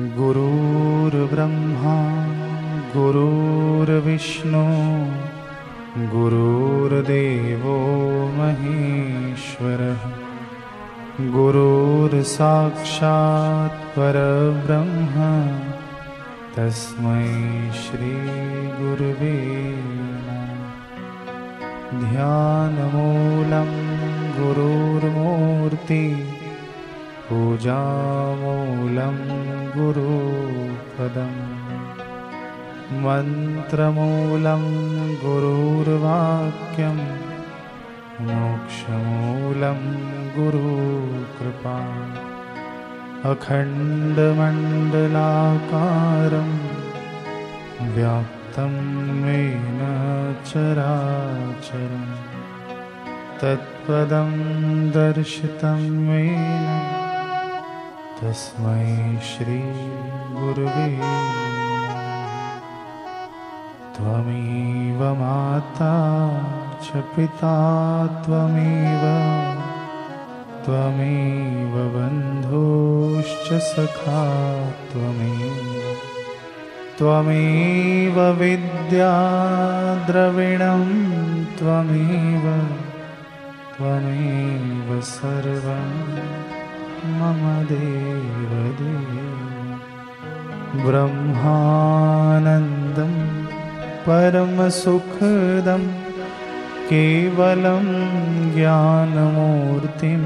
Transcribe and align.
गुरुर्ब्रह्मा 0.00 1.94
गुरुर्विष्णु 2.96 4.64
गुरुर्देवो 6.16 7.76
महेश्वरः। 8.34 10.10
गुरुर्साक्षात् 11.20 12.38
परब्रह्म 13.98 15.14
तस्मै 16.56 17.70
श्रीगुरुवे 17.72 19.36
नमः। 19.78 20.48
ध्यानमूलं 22.10 23.68
गुरुर्मूर्ति 24.38 26.34
पूजामूलं 27.30 29.16
गुरुपदम्। 29.76 31.58
मन्त्रमूलं 32.92 34.62
गुरुर्वाक्यं 35.16 36.96
मोक्षमूलं 38.20 39.80
गुरुकृपा। 40.38 41.76
अखण्डमण्डलाकारं 43.24 44.28
व्याप्तं 47.94 48.72
येन 49.24 49.80
चराचरं 50.46 52.04
तत्पदं 53.42 54.30
दर्शितं 54.90 55.78
येन 56.14 57.07
तस्मै 58.22 59.16
श्रीगुरुवे 59.22 61.00
त्वमेव 63.96 65.14
माता 65.14 65.92
च 66.82 66.96
पिता 66.96 68.06
त्वमेव। 68.26 69.04
त्वमेव 70.64 71.88
बन्धुश्च 71.88 73.52
सखा 73.52 74.24
त्वमेव। 74.92 75.94
त्वमेव 76.98 78.20
विद्याद्रविणं 78.20 79.04
त्वमेव। 81.44 82.64
त्वमेव 83.76 85.00
सर्वं 85.00 86.57
मम 87.18 87.42
देवदेव 87.70 89.10
ब्रह्मानन्दं 90.84 93.12
परमसुखदं 94.06 95.82
केवलं 96.90 97.86
ज्ञानमूर्तिं 98.54 100.22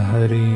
हरि। 0.00 0.50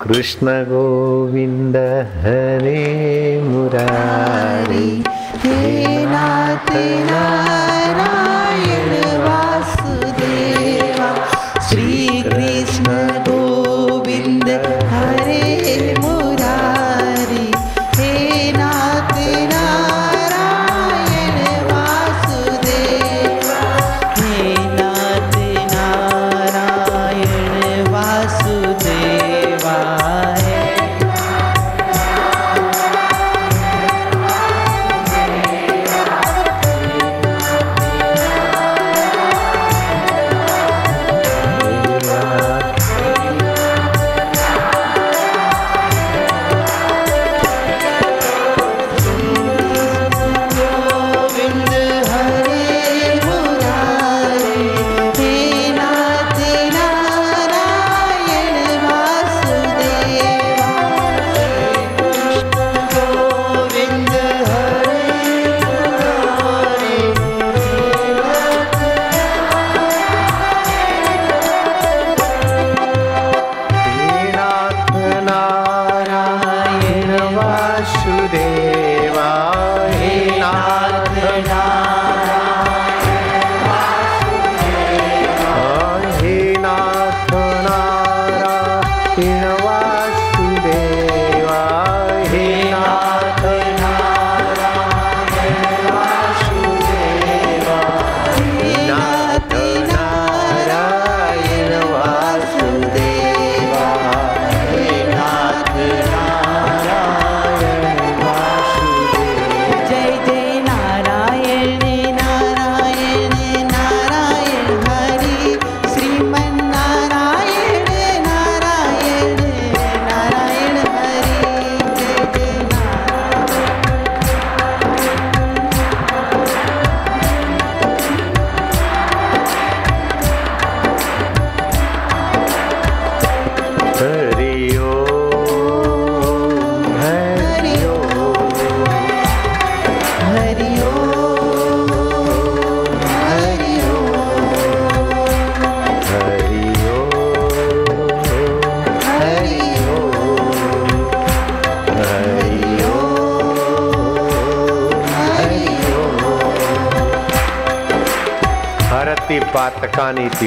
कृष्ण 0.00 0.46
गोविन्द 0.64 1.76
हरे 1.76 3.42
मुरारी 3.42 5.19
हे 5.44 6.04
नाथ 6.06 6.70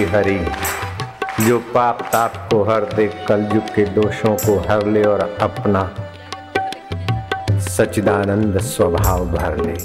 हरी 0.01 0.39
जो 1.47 1.59
पाप 1.59 2.01
ताप 2.01 2.33
को 2.51 2.63
हर 2.63 2.85
दे 2.93 3.07
कलयुग 3.27 3.63
के 3.75 3.85
दोषों 3.85 4.35
को 4.35 4.59
हर 4.59 4.85
ले 4.85 5.03
और 5.03 5.19
अपना 5.41 5.83
सचिदानंद 7.59 8.57
स्वभाव 8.57 9.25
भर 9.25 9.57
ले। 9.57 9.75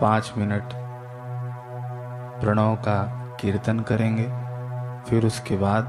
पाँच 0.00 0.32
मिनट 0.36 0.62
प्रणव 2.40 2.74
का 2.76 2.98
कीर्तन 3.40 3.80
करेंगे 3.80 4.26
फिर 5.10 5.26
उसके 5.26 5.56
बाद 5.56 5.84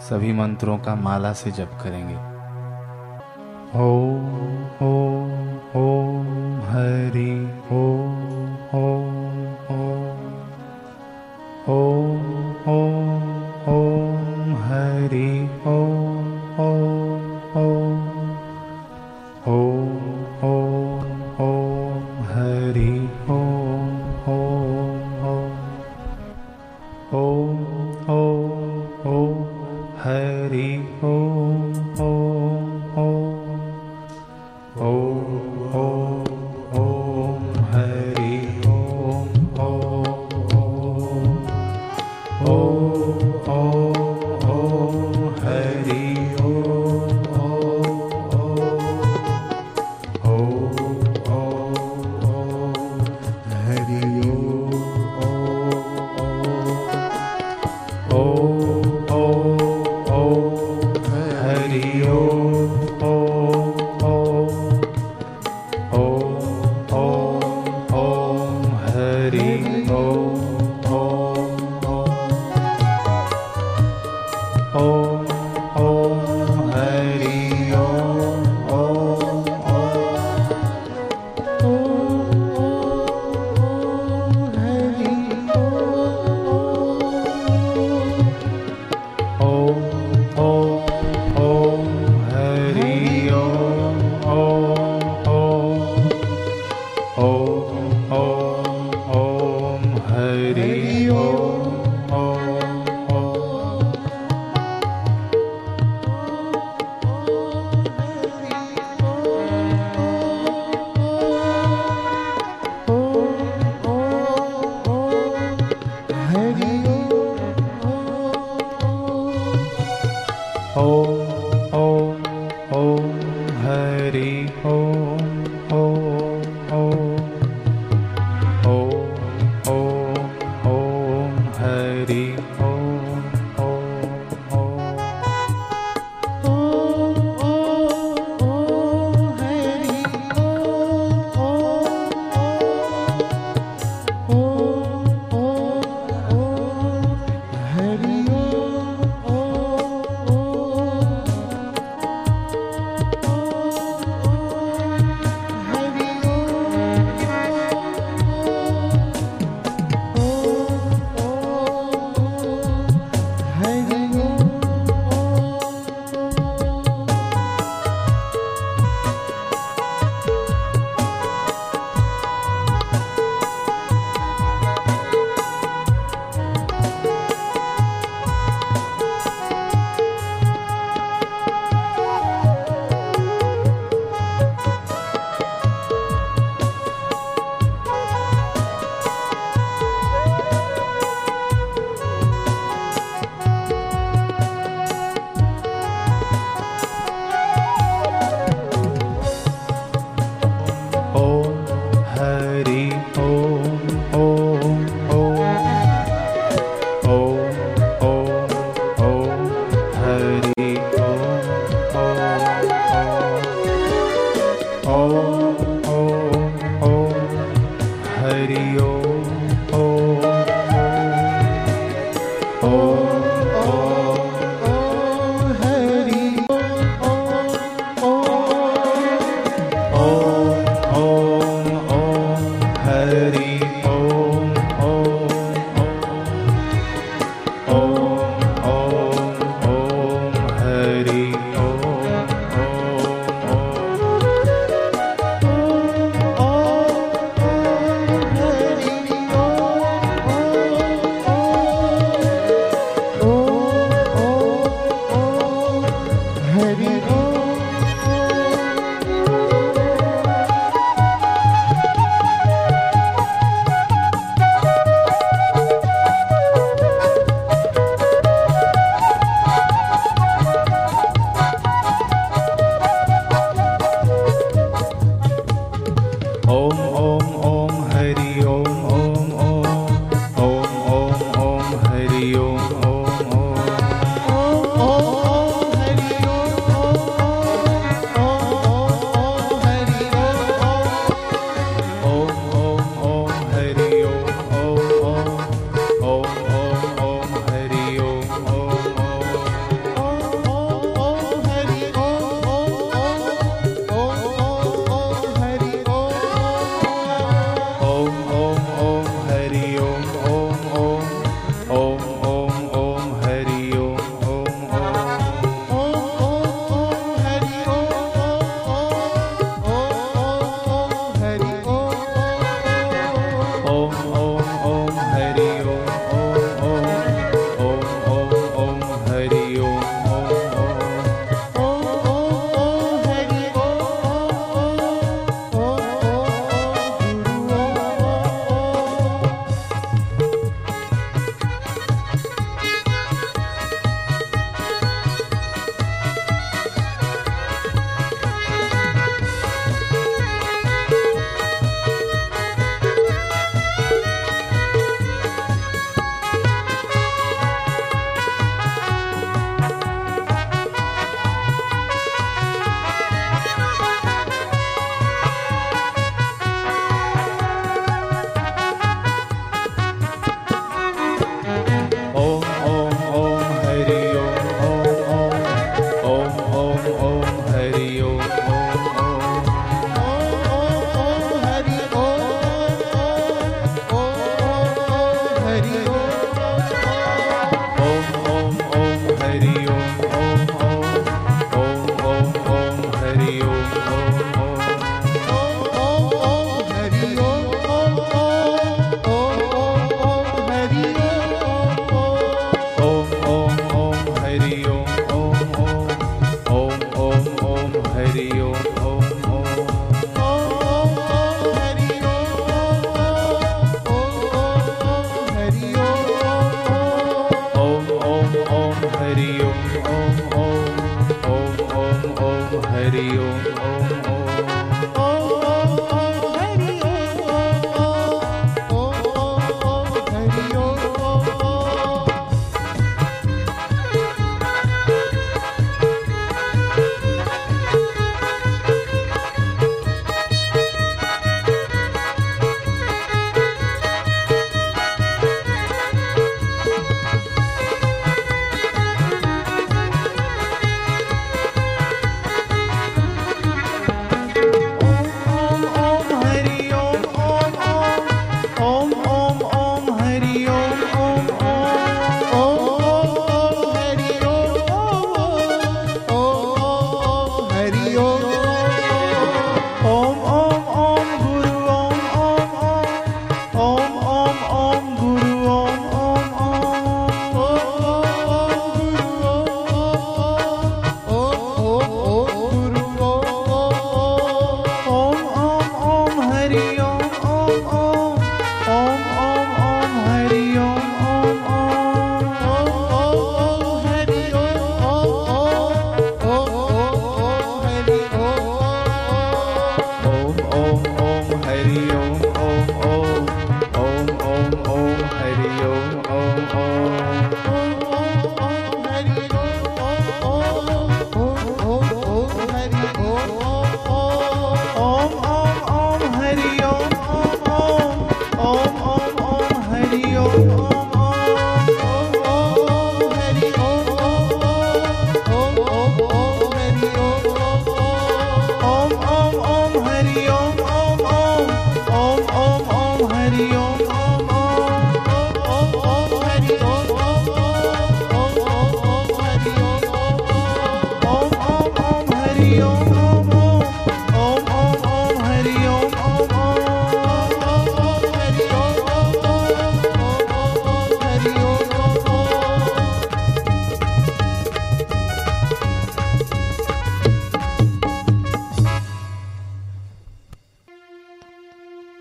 सभी 0.00 0.32
मंत्रों 0.32 0.78
का 0.78 0.94
माला 0.94 1.32
से 1.32 1.50
जप 1.50 1.78
करेंगे। 1.82 2.16
ओम 3.80 4.13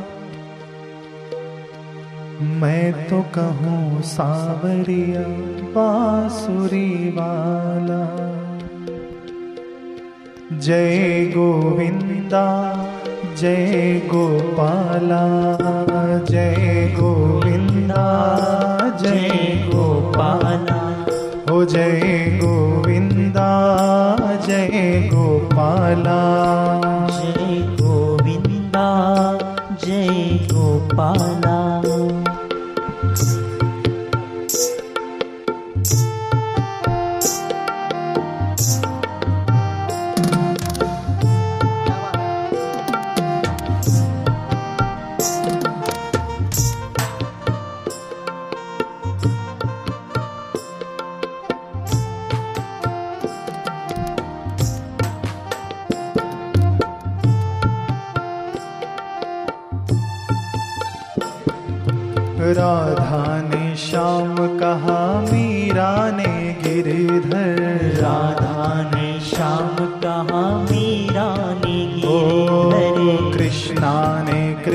मैं 2.61 3.09
तो 3.09 3.23
कहूँ 3.23 4.03
सावरिया, 4.03 5.23
बांसुरी 5.73 7.09
वाला। 7.11 8.29
जय 10.59 11.27
गोविंदा 11.37 12.75
जय 13.41 14.01
गोपाला 14.07 15.23
जय 16.31 16.95
गोविंदा 17.01 18.05
जय 19.03 19.29
गोपाला। 19.67 20.79
हो 21.51 21.65
जय 21.65 22.01
गोविंदा 22.43 23.51
जय 24.47 25.11
गोपाला। 25.15 26.21
जय 27.11 27.61
गोविंदा 27.81 28.89
जय 29.85 30.09
गोपाला 30.53 31.28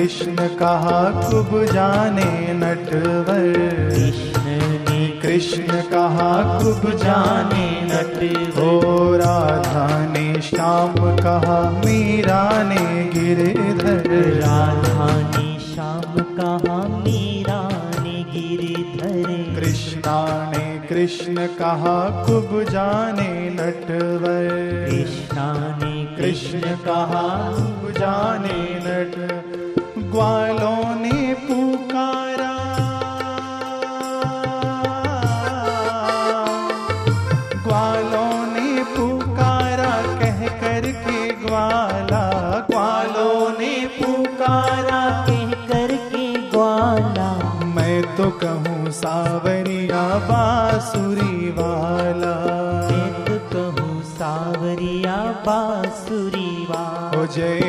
कृष्ण 0.03 0.35
कहा 0.35 1.29
कुब 1.29 1.51
जाने 1.65 2.53
नटवर। 2.53 3.53
कृष्ण 3.89 4.41
ने 4.89 5.07
कृष्ण 5.21 5.81
कहा 5.81 6.59
कुब 6.59 6.89
जाने 6.91 7.67
नट 7.81 8.57
हो 8.57 8.81
राधा 9.15 9.87
ने 10.05 10.41
श्याम 10.41 10.95
कहा 11.17 11.59
मीरा 11.85 12.63
ने 12.63 13.11
गिरधर। 13.13 14.09
राधा 14.41 15.07
ने 15.21 15.59
श्याम 15.59 16.19
कहा 16.37 16.77
मीरा 16.87 17.61
ने 17.99 18.23
गिरधर। 18.33 19.59
कृष्णा 19.59 20.51
ने 20.51 20.87
कृष्ण 20.87 21.47
कहा 21.47 22.25
कुब 22.25 22.63
जाने 22.63 23.49
नटवर। 23.49 24.49
कृष्णा 24.89 25.79
ने 25.83 25.93
कृष्ण 26.15 26.59
कहा 26.59 27.51
कुब 27.51 27.91
जाने 27.91 28.59
नट 28.85 29.32
ग्वालों 30.13 30.95
ने 30.95 31.33
पुकारा। 31.33 32.51
ग्वालों 37.63 38.35
ने 38.53 38.83
पुकारा 38.83 39.93
कह 40.19 40.47
कर 40.61 40.91
के 40.91 41.19
ग्वाला। 41.45 42.25
ग्वालों 42.71 43.59
ने 43.59 43.73
पुकारा 43.85 45.01
कह 45.27 45.51
कर 45.67 45.95
के 45.95 46.27
ग्वाला। 46.51 47.31
मैं 47.75 48.15
तो 48.17 48.29
कहूँ 48.29 48.91
सावरिया 48.91 50.03
बांसुरी 50.29 51.49
वाला। 51.49 52.35
मैं 52.89 53.11
तो 53.25 53.39
कहूँ 53.53 54.03
सावरिया 54.03 55.17
बांसुरी 55.45 56.67
वाला। 56.69 57.25
जय 57.25 57.62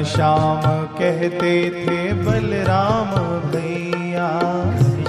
घनश्याम 0.00 0.62
कहते 0.98 1.54
थे 1.70 1.96
बलराम 2.24 3.10
भैया। 3.52 4.28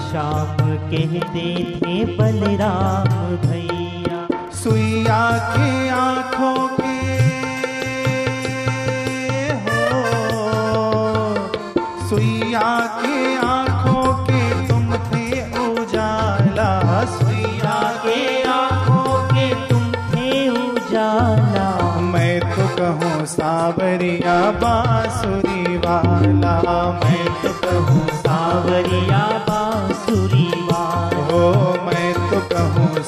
श्याम 0.08 0.58
कहते 0.92 1.46
थे 1.76 1.94
बलराम 2.18 3.08
भैया। 3.46 4.20
सुइया 4.52 5.22
की 5.54 5.90
आँखों 5.90 6.71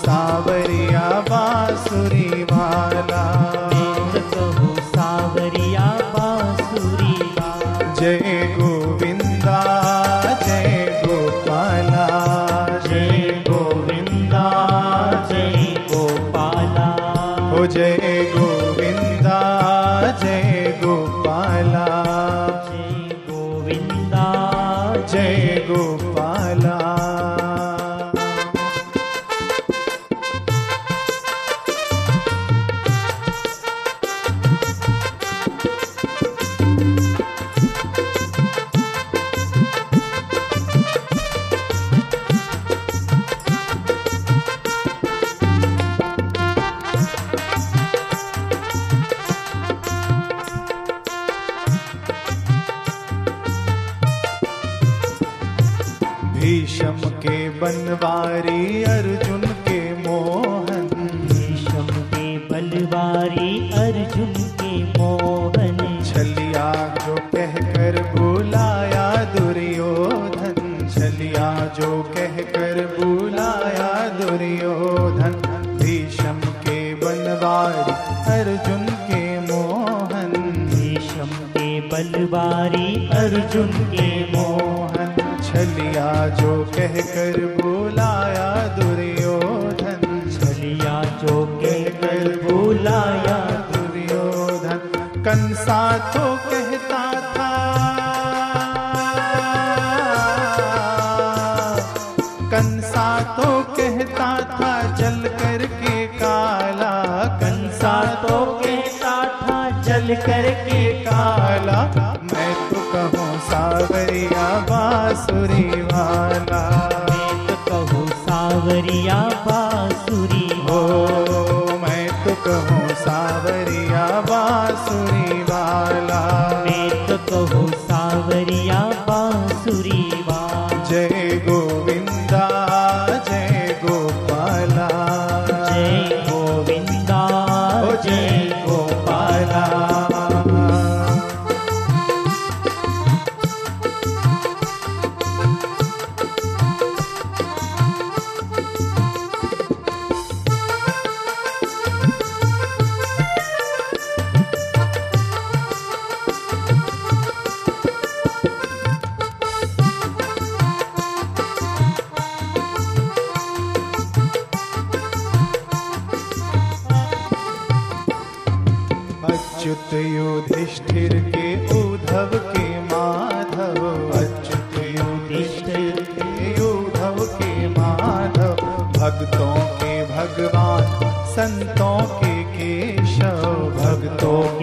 सावरिया 0.01 1.09
बासुरी 1.29 2.43
वाला 2.51 3.23
सावरिया 4.95 5.85
बांसुरी 6.15 7.15
वाला 7.37 7.93
जय 7.99 8.32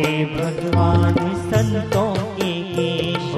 के 0.00 0.24
भगवान 0.24 1.14
संतों 1.34 2.14
के 2.14 2.62
केश 2.62 3.34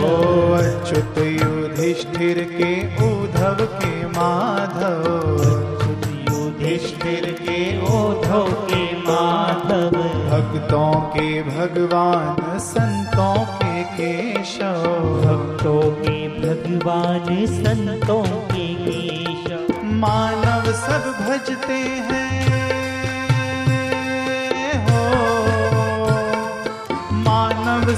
अच्युत 0.65 1.19
युधिष्ठिर 1.19 2.49
के 2.53 2.97
उद्धव 2.97 3.65
के 3.65 4.07
माधव। 4.07 5.03
अच्युत 5.39 6.07
युधिष्ठिर 6.31 7.37
के 7.43 7.79
उद्धव 7.79 8.49
के 8.53 8.97
माधव। 8.99 9.91
भक्तों 10.31 10.93
के 10.93 11.43
भगवान 11.43 12.59
संतों 12.59 13.45
के 13.45 13.83
केशव। 13.83 14.83
भक्तों 15.25 15.83
के 15.83 16.29
भगवान 16.29 17.47
संतों 17.47 18.23
के 18.23 18.75
केशव। 18.75 19.85
मानव 19.85 20.73
सब 20.73 21.27
भजते 21.29 21.73
हैं। 21.73 22.52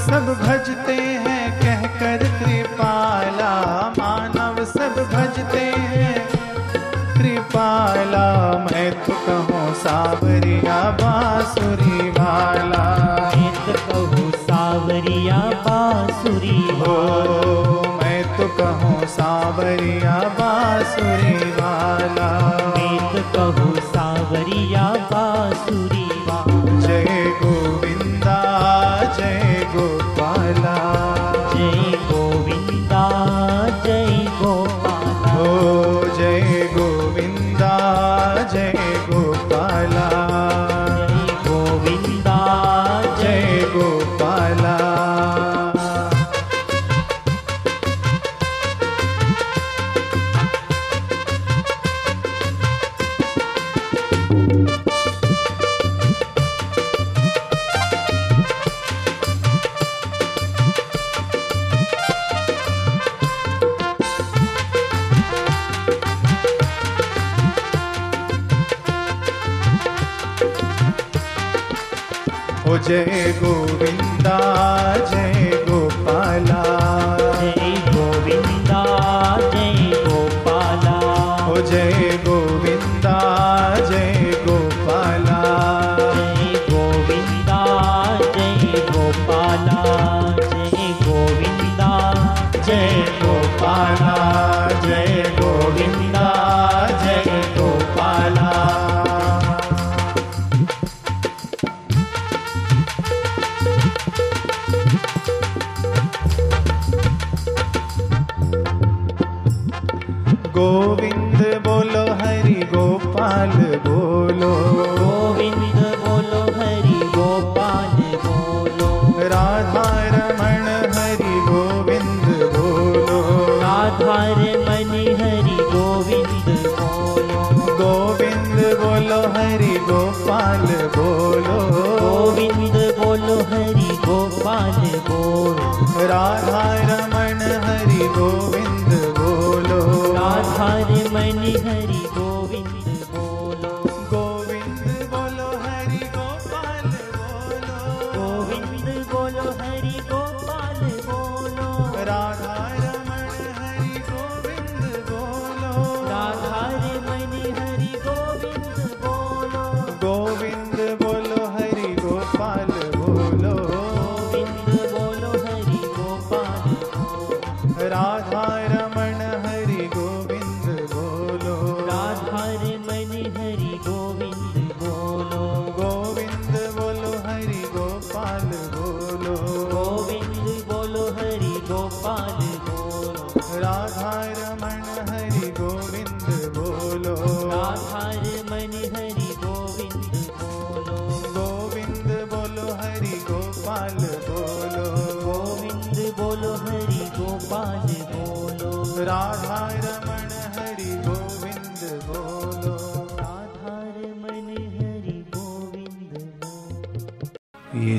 सब 0.04 0.26
भजते 0.40 0.94
हैं 1.24 1.44
कहकर 1.60 2.22
कृपाला। 2.38 3.52
मानव 3.98 4.64
सब 4.64 4.96
भजते 5.12 5.64
हैं। 5.92 6.14
कृपाला 7.14 8.26
मैं 8.64 8.90
तो 9.04 9.14
कहूँ 9.26 9.72
सावरिया 9.74 10.80
बांसुरी 11.00 12.10
वाला। 12.18 12.84
मैं 13.34 13.52
तो 13.66 13.72
कहूँ 13.88 14.30
सावरिया 14.42 15.38
बांसुरी 15.66 16.60
हो 16.80 16.96
मैं 18.02 18.22
तो 18.36 18.48
कहूँ 18.58 19.06
सावरिया 19.16 20.18
बांसुरी 20.40 21.50
वाला। 21.60 22.30
मैं 22.76 22.98
तो 23.12 23.22
कहूँ 23.36 23.74
सावरिया 23.92 24.86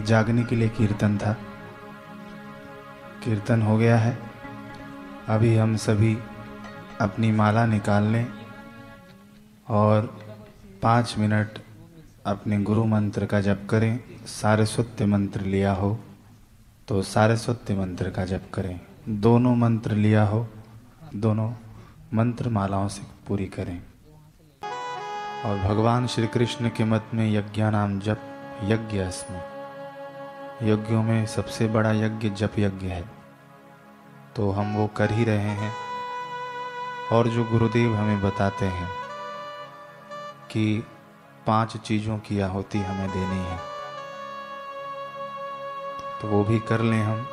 जागने 0.05 0.43
के 0.43 0.55
लिए 0.55 0.69
कीर्तन 0.69 1.17
था। 1.17 1.33
कीर्तन 3.23 3.61
हो 3.61 3.77
गया 3.77 3.97
है। 3.97 4.17
अभी 5.27 5.55
हम 5.55 5.75
सभी 5.75 6.17
अपनी 7.01 7.31
माला 7.31 7.65
निकाल 7.65 8.03
लें 8.03 8.27
और 9.69 10.01
पाँच 10.83 11.15
मिनट 11.17 11.59
अपने 12.25 12.61
गुरु 12.61 12.83
मंत्र 12.85 13.25
का 13.25 13.41
जप 13.41 13.67
करें। 13.69 13.99
सारस्वत्य 14.25 15.05
मंत्र 15.05 15.41
लिया 15.41 15.73
हो 15.73 15.99
तो 16.87 17.01
सारस्वत्य 17.01 17.75
मंत्र 17.75 18.09
का 18.09 18.25
जप 18.25 18.43
करें। 18.53 18.79
दोनों 19.09 19.55
मंत्र 19.55 19.91
लिया 19.91 20.23
हो, 20.23 20.47
दोनों 21.15 21.51
मंत्र 22.13 22.49
मालाओं 22.49 22.87
से 22.87 23.01
पूरी 23.27 23.45
करें। 23.45 23.81
और 25.45 25.57
भगवान 25.59 26.07
श्री 26.07 26.27
कृष्ण 26.27 26.69
के 26.69 26.83
मत 26.83 27.05
में 27.13 27.31
यज्ञानाम 27.31 27.99
जप 27.99 28.21
यज्ञ 28.63 28.99
अस्मि। 28.99 29.54
यज्ञों 30.63 31.03
में 31.03 31.25
सबसे 31.25 31.67
बड़ा 31.67 31.91
यज्ञ 31.91 32.29
जप 32.29 32.51
यज्ञ 32.59 32.87
है। 32.87 33.03
तो 34.35 34.51
हम 34.51 34.75
वो 34.75 34.87
कर 34.87 35.11
ही 35.11 35.23
रहे 35.23 35.53
हैं। 35.61 35.73
और 37.11 37.27
जो 37.27 37.43
गुरुदेव 37.43 37.95
हमें 37.95 38.21
बताते 38.21 38.65
हैं 38.65 38.89
कि 40.51 40.83
पाँच 41.47 41.77
चीज़ों 41.77 42.17
की 42.17 42.39
आहुति 42.39 42.79
हमें 42.79 43.09
देनी 43.11 43.45
है 43.45 43.59
तो 46.21 46.27
वो 46.27 46.43
भी 46.43 46.59
कर 46.59 46.81
लें 46.81 47.03
हम। 47.03 47.27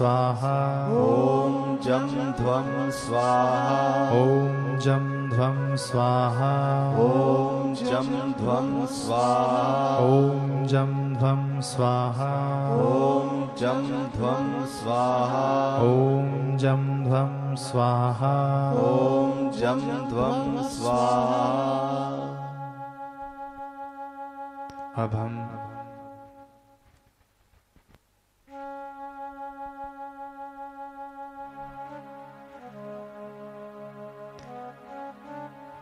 स्वाहा। 0.00 0.86
ॐ 0.88 1.76
जं 1.84 2.32
ध्वं 2.32 2.90
स्वाहा। 2.90 4.10
ॐ 4.10 4.78
जं 4.78 5.28
ध्वं 5.28 5.76
स्वाहा। 5.76 6.52
ॐ 6.98 7.74
जं 7.74 8.32
ध्वं 8.32 8.86
स्वाहा। 8.86 9.98
ॐ 9.98 10.66
जं 10.66 11.14
ध्वं 11.14 11.60
स्वाहा। 11.60 12.32
ॐ 12.74 13.46
जं 13.58 14.08
ध्वं 14.16 14.66
स्वाहा। 14.66 15.78
ॐ 15.82 16.56
जं 16.56 17.04
ध्वं 17.04 17.56
स्वाहा। 17.56 18.72
ॐ 18.72 19.50
जं 19.50 20.08
ध्वं 20.08 20.62
स्वाहा 20.62 21.50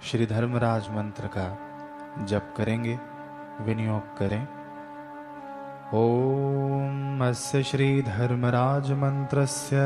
श्री 0.09 0.27
धर्मराज 0.27 0.89
मंत्र 0.89 1.27
का 1.27 1.47
जप 2.25 2.55
करेंगे 2.57 2.99
विनियोग 3.61 4.17
करें। 4.19 4.58
ॐ 5.95 7.19
अस्य 7.23 7.63
श्रीधर्मराजमन्त्रस्य। 7.63 9.77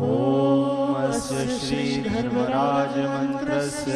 ॐ 0.00 0.94
अस्य 0.94 1.58
श्रीधर्मराजमन्त्रस्य। 1.58 3.92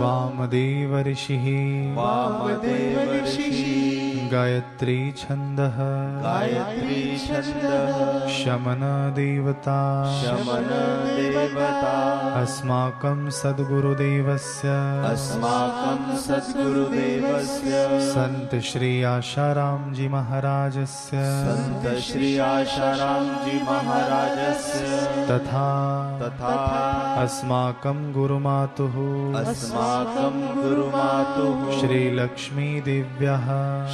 वामदेवऋषिः 0.00 1.96
वामदेवऋषिः 1.96 3.72
गायत्री 4.32 5.12
छन्दः। 5.12 6.22
गायत्री 6.22 7.18
छन्दः। 7.18 8.28
शमनदेवता। 8.28 10.22
शमनदेवता। 10.22 12.42
अस्माकं 12.42 13.30
सद्गुरुदेवस्य। 13.30 14.68
अस्माकं 15.12 16.16
सद्गुरुदेवस्य। 16.16 18.00
सन्त 18.00 18.62
श्री 18.62 19.02
आशारामजी 19.02 20.08
महाराजस्य। 20.08 21.01
महाराजस्य 21.02 21.92
सन्त 21.92 22.02
श्री 22.02 22.38
आशाराम 22.38 23.24
जी 23.24 23.62
महाराजस्य। 23.62 25.26
तथा 25.26 26.18
तथा 26.22 27.22
अस्माकं 27.22 28.12
गुरुमातुः। 28.12 29.40
अस्माकं 29.40 30.62
गुरुमातुः। 30.62 31.80
श्रीलक्ष्मी 31.80 32.80
दिव्यः 32.80 33.46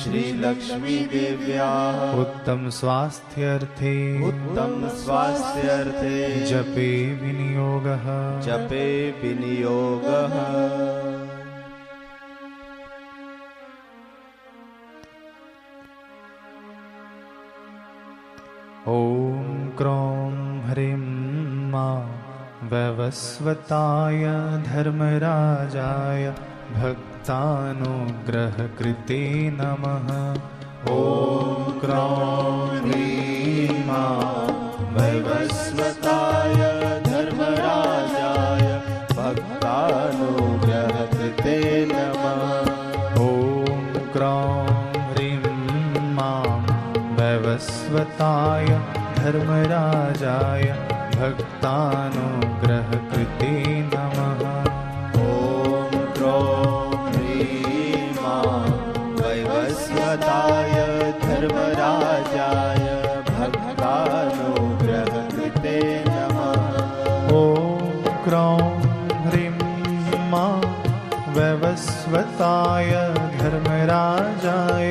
श्रीलक्ष्मीदेव्याः। 0.03 2.21
उत्तम 2.21 2.69
स्वास्थ्यर्थे। 2.69 4.29
उत्तम 4.29 4.89
स्वास्थ्यर्थे। 4.89 6.47
जपे 6.47 7.15
विनियोगः। 7.15 8.41
जपे 8.41 9.11
विनियोगः। 9.11 11.28
ॐ 18.89 19.73
क्रों 19.79 20.29
ह्रीं 20.67 21.01
मा 21.73 21.89
वैवस्वताय 22.71 24.23
धर्मराजाय 24.69 26.25
भक्तानुग्रहकृते 26.77 27.51
नमः। 29.59 30.09
ॐ 30.95 31.77
क्रों 31.83 32.23
ह्रीं 32.79 33.85
मा 33.91 34.01
वैवस्वताय 34.97 36.61
धर्मराजाय 49.19 50.65
भक्तानुग्रहकृते 51.15 51.93
नमः। 53.93 54.43
ॐ 55.21 55.95
क्रों 56.17 56.51
ह्रीं 57.07 58.03
माँ 58.19 58.59
वैवस्वताय 59.21 60.75
धर्मराजाय 61.23 62.85
भक्तानुग्रहकृते 63.31 64.17
नमः। 66.09 67.33
ॐ 67.39 67.43
क्रौं 68.25 68.67
ह्रीं 69.27 69.53
मा 70.33 70.47
वैवस्वताय 71.39 72.93
धर्मराजाय 73.39 74.91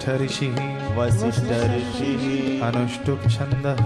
वसिष्ठ 0.00 1.42
ऋषि 1.42 2.60
अनुष्टुप 2.64 3.20
अनुष्टुप् 3.20 3.28
छन्दः 3.28 3.76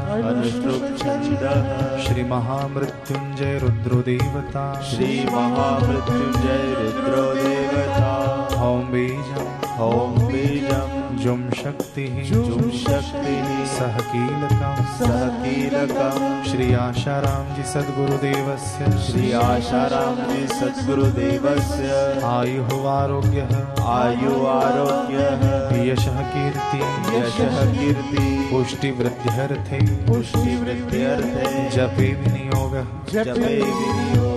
छंद 0.99 2.01
श्री 2.07 2.23
महामृत्युंजय 2.23 3.59
रुद्रोदेवता 3.59 4.83
श्रीमहामृत्युञ्जय 4.83 6.77
रुद्रो 6.81 7.35
देवता 7.35 8.15
ॐ 8.55 8.81
बीजम्। 8.81 9.81
ॐ 9.81 10.27
बीजं 10.29 11.17
जुं 11.17 11.51
शक्तिः। 11.51 12.25
जुं 12.25 12.71
शक्तिः। 12.71 13.65
सह 13.65 13.99
कीलकम। 13.99 14.85
सह 14.85 15.24
श्री 15.87 16.75
आशाराम 16.75 17.57
जी 17.57 17.63
सद्गुरुदेवस्य। 17.63 18.99
श्री 18.99 19.33
आशाराम 19.33 20.37
जी 20.37 20.47
सद्गुरुदेवस्य। 20.47 21.83
आयुः 22.25 22.89
आरोग्य। 22.89 23.41
आयु 23.83 24.47
आरोग्य। 24.47 25.17
यश 25.91 26.05
कीर्ति। 26.09 26.79
यश 27.19 27.37
कीर्ति। 27.79 28.49
पुष्टिवृद्ध्यर्थे। 28.53 29.87
पुष्टिवृद्ध्यर्थे। 29.87 31.71
जपे 31.71 32.15
विनियोगः। 32.15 32.85
जपे 33.25 33.63
विनियोगः। 33.63 34.34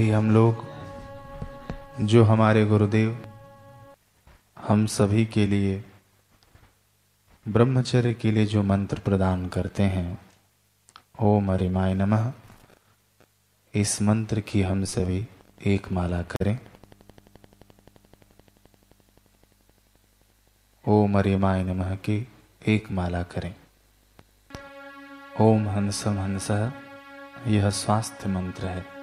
अभी 0.00 0.10
हम 0.10 0.30
लोग, 0.30 0.66
जो 2.00 2.24
हमारे 2.24 2.64
गुरुदेव, 2.64 3.32
हम 4.68 4.86
सभी 4.86 5.26
के 5.26 5.46
लिए, 5.46 5.84
ब्रह्मचर्य 7.48 8.14
के 8.14 8.30
लिए 8.30 8.46
जो 8.46 8.62
मंत्र 8.62 8.98
प्रदान 8.98 9.48
करते 9.48 9.82
हैं, 9.82 10.18
ओम 11.20 11.52
अरिमाय 11.52 11.94
नमः। 11.94 12.32
इस 13.74 14.02
मंत्र 14.02 14.40
की 14.40 14.62
हम 14.62 14.84
सभी 14.84 15.26
एक 15.66 15.92
माला 15.92 16.22
करें। 16.22 16.58
ओम 20.88 21.18
अरिमाय 21.18 21.64
नमः 21.64 21.96
की 21.96 22.28
एक 22.66 22.92
माला 22.92 23.22
करें। 23.22 23.54
ओम 25.40 25.68
हंसम 25.68 26.18
हंस, 26.18 26.50
यह 27.46 27.70
स्वास्थ्य 27.70 28.28
मंत्र 28.28 28.66
है। 28.66 28.99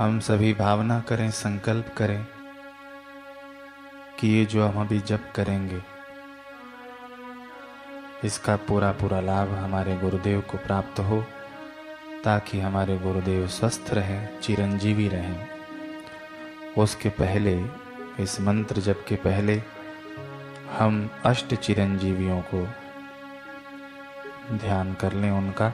हम 0.00 0.18
सभी 0.20 0.52
भावना 0.54 0.98
करें, 1.00 1.30
संकल्प 1.30 1.92
करें 1.96 2.26
कि 4.20 4.28
ये 4.28 4.44
जो 4.44 4.66
हम 4.66 4.80
अभी 4.80 5.00
जप 5.00 5.24
करेंगे, 5.36 5.80
इसका 8.24 8.56
पूरा 8.56 8.92
पूरा 8.92 9.20
लाभ 9.20 9.48
हमारे 9.48 9.96
गुरुदेव 9.96 10.40
को 10.40 10.58
प्राप्त 10.58 11.00
हो, 11.00 11.20
ताकि 12.24 12.60
हमारे 12.60 12.98
गुरुदेव 12.98 13.46
स्वस्थ 13.48 13.92
रहें, 13.92 14.40
चिरंजीवी 14.40 15.08
रहें। 15.08 15.46
उसके 16.78 17.08
पहले, 17.08 17.54
इस 18.20 18.40
मंत्र 18.40 18.80
जप 18.80 19.04
के 19.08 19.16
पहले, 19.16 19.62
हम 20.78 21.08
अष्ट 21.24 21.54
चिरंजीवियों 21.54 22.40
को 22.54 22.66
ध्यान 24.56 24.94
कर 24.94 25.12
लें 25.12 25.30
उनका। 25.30 25.72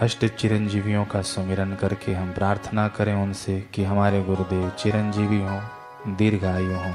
अष्ट 0.00 0.26
चिरंजीवियों 0.26 1.04
का 1.04 1.22
सुमिरन 1.22 1.74
करके 1.74 2.12
हम 2.12 2.32
प्रार्थना 2.32 2.88
करें 2.88 3.14
उनसे 3.14 3.60
कि 3.60 3.84
हमारे 3.84 4.22
गुरुदेव 4.22 4.70
चिरंजीवी 4.70 5.42
हों, 5.42 5.60
दीर्घायु 6.16 6.76
हों, 6.76 6.94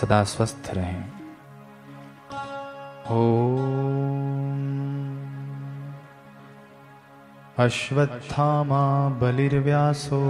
सदा 0.00 0.24
स्वस्थ 0.24 0.70
रहें। 0.74 1.04
ॐ 3.10 3.78
अश्वत्थामा 7.64 9.08
बलिर्व्यासो। 9.08 10.20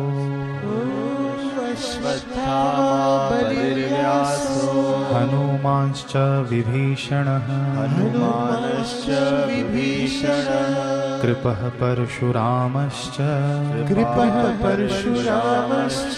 हनुमांश्च 5.17 6.17
विभीषणः। 6.51 7.47
हनुमानश्च 7.83 9.09
विभीषणः। 9.49 11.08
कृपः 11.23 11.69
परशुरामश्च। 11.69 13.17
कृपः 13.89 14.59
परशुरामश्च। 14.59 16.17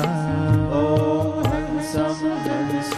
ॐ 0.77 1.45
हंसं 1.45 2.23
हंस 2.45 2.89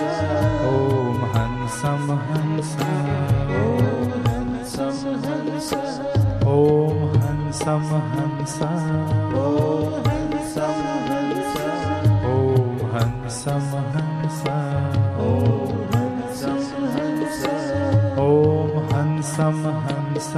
ओम 0.70 1.20
हंसम 1.34 2.08
हंस 2.30 2.72
ॐ 2.78 4.16
हंसं 4.24 4.98
हंस 5.26 5.70
ओम 6.54 7.04
हंसम 7.26 7.86
हंस 8.14 8.58
ॐ 9.42 10.02
हंसं 10.08 10.82
हंस 11.12 11.54
ओम 12.32 12.82
हंसम 12.96 13.70
हंस 13.94 14.42
ॐ 15.28 15.86
हंसं 15.94 16.66
हंस 16.98 17.46
ओम 18.26 18.74
हंसम 18.96 19.64
हंस 19.86 20.34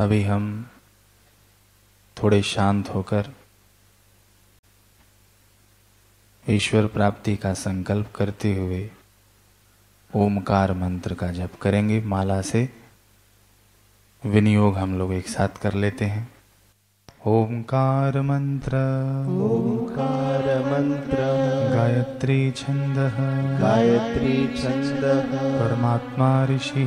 अभी 0.00 0.22
हम 0.22 0.66
थोड़े 2.22 2.42
शांत 2.42 2.88
होकर 2.88 3.26
ईश्वर 6.50 6.86
प्राप्ति 6.86 7.36
का 7.36 7.54
संकल्प 7.54 8.12
करते 8.14 8.56
हुए 8.56 8.90
ओमकार 10.16 10.72
मंत्र 10.72 11.14
का 11.14 11.30
जप 11.30 11.50
करेंगे। 11.62 12.00
माला 12.00 12.42
से 12.42 12.68
विनियोग 14.24 14.78
हम 14.78 14.98
लोग 14.98 15.12
एक 15.12 15.28
साथ 15.28 15.48
कर 15.48 15.72
लेते 15.72 16.04
हैं। 16.04 16.32
ओंकार 17.26 18.20
मंत्र। 18.20 18.76
ओंकार 19.28 20.64
मंत्र। 20.64 21.16
गायत्री 21.74 22.50
छंद। 22.50 22.96
गायत्री 23.60 24.62
छन्दः 24.62 25.39
परमात्मा 25.60 26.44
ऋषि। 26.44 26.84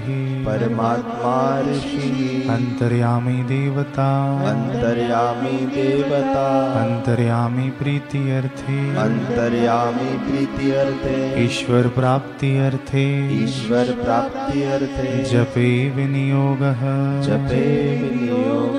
परमात्मा 0.47 1.61
ऋषिः। 1.71 2.53
अन्तर्यामी 2.53 3.43
देवता। 3.43 4.39
अंतर्यामी 4.49 5.65
देवता। 5.65 6.71
अन्तर्यामी 6.81 7.69
प्रीत्यर्थे। 7.69 8.95
अंतर्यामी 8.95 10.17
प्रीति 10.17 10.71
अर्थे 10.71 11.45
ईश्वर 11.45 11.87
प्राप्ति 11.87 12.57
अर्थे 12.57 13.35
ईश्वर 13.43 14.03
प्राप्ति 14.03 14.63
अर्थे 14.63 15.23
जपे 15.23 15.89
विनियोगः। 15.89 16.81
जपे 17.21 17.97
विनियोग। 18.01 18.73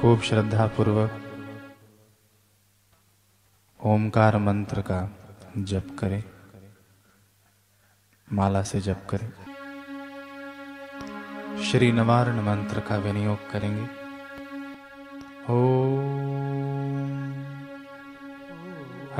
खूब 0.00 0.20
श्रद्धा 0.20 0.66
पूर्वक 0.66 1.10
ओमकार 3.84 4.38
मंत्र 4.38 4.80
का 4.80 5.10
जप 5.58 5.86
करें। 5.98 6.24
माला 8.32 8.62
से 8.62 8.80
जप 8.80 9.06
करें। 9.10 9.32
श्री 11.62 11.92
नवारण 11.92 12.36
मंत्र 12.40 12.80
का 12.80 12.96
विनियोग 12.96 13.50
करेंगे। 13.50 13.86
ओम। 15.50 16.06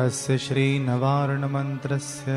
अस्य 0.04 0.38
श्री 0.38 0.78
नवारण 0.78 1.44
मंत्रस्य। 1.44 2.32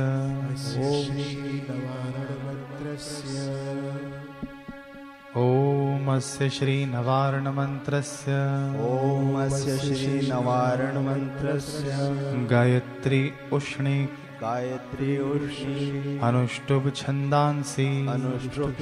ॐ 5.35 6.07
अस्य 6.07 6.49
श्रीनवारणमन्त्रस्य 6.49 8.31
ओमस्य 8.89 9.77
श्री 9.77 10.29
नवारण 10.29 10.97
मंत्रस्य। 11.05 11.87
गायत्री 12.49 13.33
उष्णे 13.53 14.28
गायत्री 14.41 15.17
उर्षि 15.17 16.19
अनुष्टुभ 16.23 16.91
छन्दांसि। 16.95 18.07
अनुष्टुप 18.09 18.75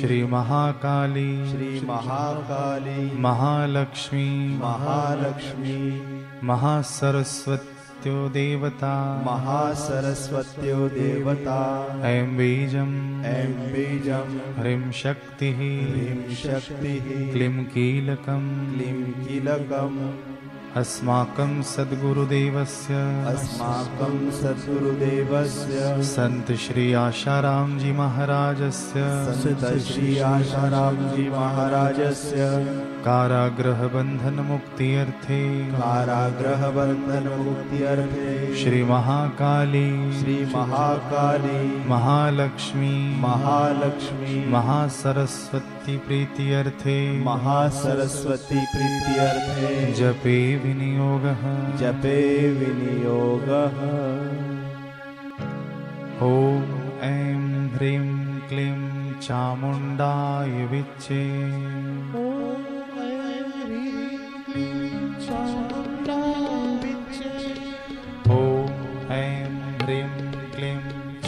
श्री 0.00 0.24
महाकाली। 0.24 1.50
श्री 1.50 1.86
महाकाली। 1.86 3.18
महालक्ष्मी। 3.18 4.58
महालक्ष्मी। 4.58 6.02
महासरस्वत्यो 6.44 8.28
देवता 8.28 9.22
महासरस्वत्यो 9.26 10.88
देवता 10.88 11.86
ऐं 12.04 12.36
बीजम्। 12.36 13.24
ऐं 13.24 13.52
बीजं 13.52 14.38
ह्रीं 14.62 14.92
शक्तिः। 14.92 15.56
ह्रीं 15.56 16.34
शक्तिः। 16.34 17.32
क्लीं 17.32 17.64
कीलकम्। 17.64 18.74
क्लीं 18.74 19.04
कीलकम्। 19.04 20.10
अस्माकं 20.76 21.62
सद्गुरुदेवस्य। 21.62 22.94
अस्माकं 23.26 24.30
सद्गुरुदेवस्य। 24.30 26.02
सन्त 26.04 26.52
श्री 26.52 26.92
आशारामजी 26.92 27.92
महाराजस्य। 27.92 28.92
सन्त 28.96 29.82
श्री 29.82 30.18
आशारामजी 30.18 31.30
महाराजस्य। 31.30 32.30
श्री 38.64 38.82
महाकाली। 38.82 40.20
श्री 40.20 40.56
महाकाली। 40.56 41.88
महालक्ष्मी। 41.88 43.20
महालक्ष्मी। 43.20 44.48
महासरस्वती 44.48 45.96
प्रीत्यर्थे 45.96 47.24
महासरस्वती 47.24 48.60
प्रीत्यर्थे 48.60 49.92
जपे 49.92 50.59
विनियोगः। 50.62 51.42
जपे 51.76 52.18
विनियोगः। 52.52 53.76
ॐ 56.22 56.62
ऐं 57.02 57.68
ह्रीं 57.68 58.40
क्लीं 58.48 59.12
चामुण्डाय 59.20 60.66
विच्चे। 60.66 61.22
ॐ 68.30 68.70
ऐं 69.12 69.46
ह्रीं 69.78 70.32
क्लीं 70.54 70.80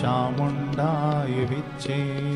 चामुण्डाय 0.03 1.45
विच्चे 1.45 2.32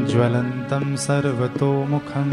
ज्वलन्तं 0.08 0.96
सर्वतोमुखम्। 0.96 2.32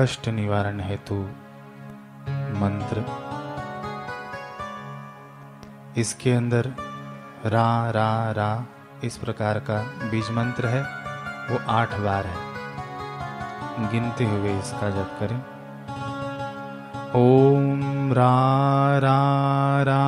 कष्ट 0.00 0.28
निवारण 0.28 0.80
हेतु 0.80 1.14
मंत्र। 2.30 3.04
इसके 5.96 6.32
अंदर 6.32 6.74
रा 7.46 7.90
रा 7.90 8.30
रा 8.30 8.66
इस 9.04 9.16
प्रकार 9.16 9.58
का 9.58 9.82
बीज 9.82 10.30
मंत्र 10.30 10.66
है। 10.66 10.82
वो 11.50 11.58
आठ 11.68 11.94
बार 11.94 12.26
है। 12.26 12.36
गिनते 13.92 14.24
हुए 14.24 14.58
इसका 14.58 14.90
जप 14.90 15.16
करें। 15.20 15.40
ओम 17.14 18.12
रा 18.12 18.98
रा 18.98 19.20
रा 19.82 20.02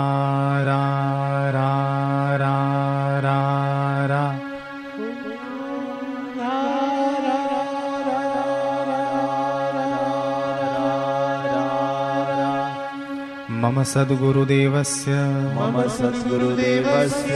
रा 0.62 1.51
रा 1.51 2.36
रा 2.36 2.72
मम 13.73 13.82
सद्गुरुदेवस्य। 13.82 15.11
मम 15.55 15.82
सद्गुरुदेवस्य। 15.89 17.28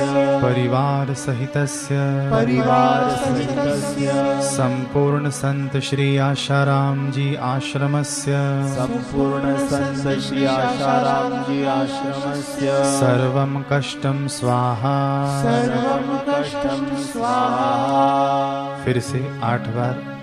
परिवारसहितस्य। 0.42 1.96
परिवारसहितस्य। 2.30 4.12
संपूर्ण 4.42 5.30
संत 5.30 5.76
श्री 5.76 6.16
आशाराम 6.16 7.10
जी 7.10 7.34
आश्रमस्य। 7.34 8.32
सम्पूर्ण 8.76 9.56
संत 9.56 10.18
श्री 10.18 10.44
आशाराम 10.44 11.42
जी 11.42 11.64
आश्रमस्य। 11.64 12.66
सर्वं 12.84 13.64
कष्टं 13.72 14.28
स्वाहा। 14.28 15.26
सर्वं 15.42 16.18
कष्टं 16.18 16.96
स्वाहा। 16.96 18.84
फिर 18.84 19.00
से 19.00 19.40
आठ 19.42 19.60
बार 19.60 20.16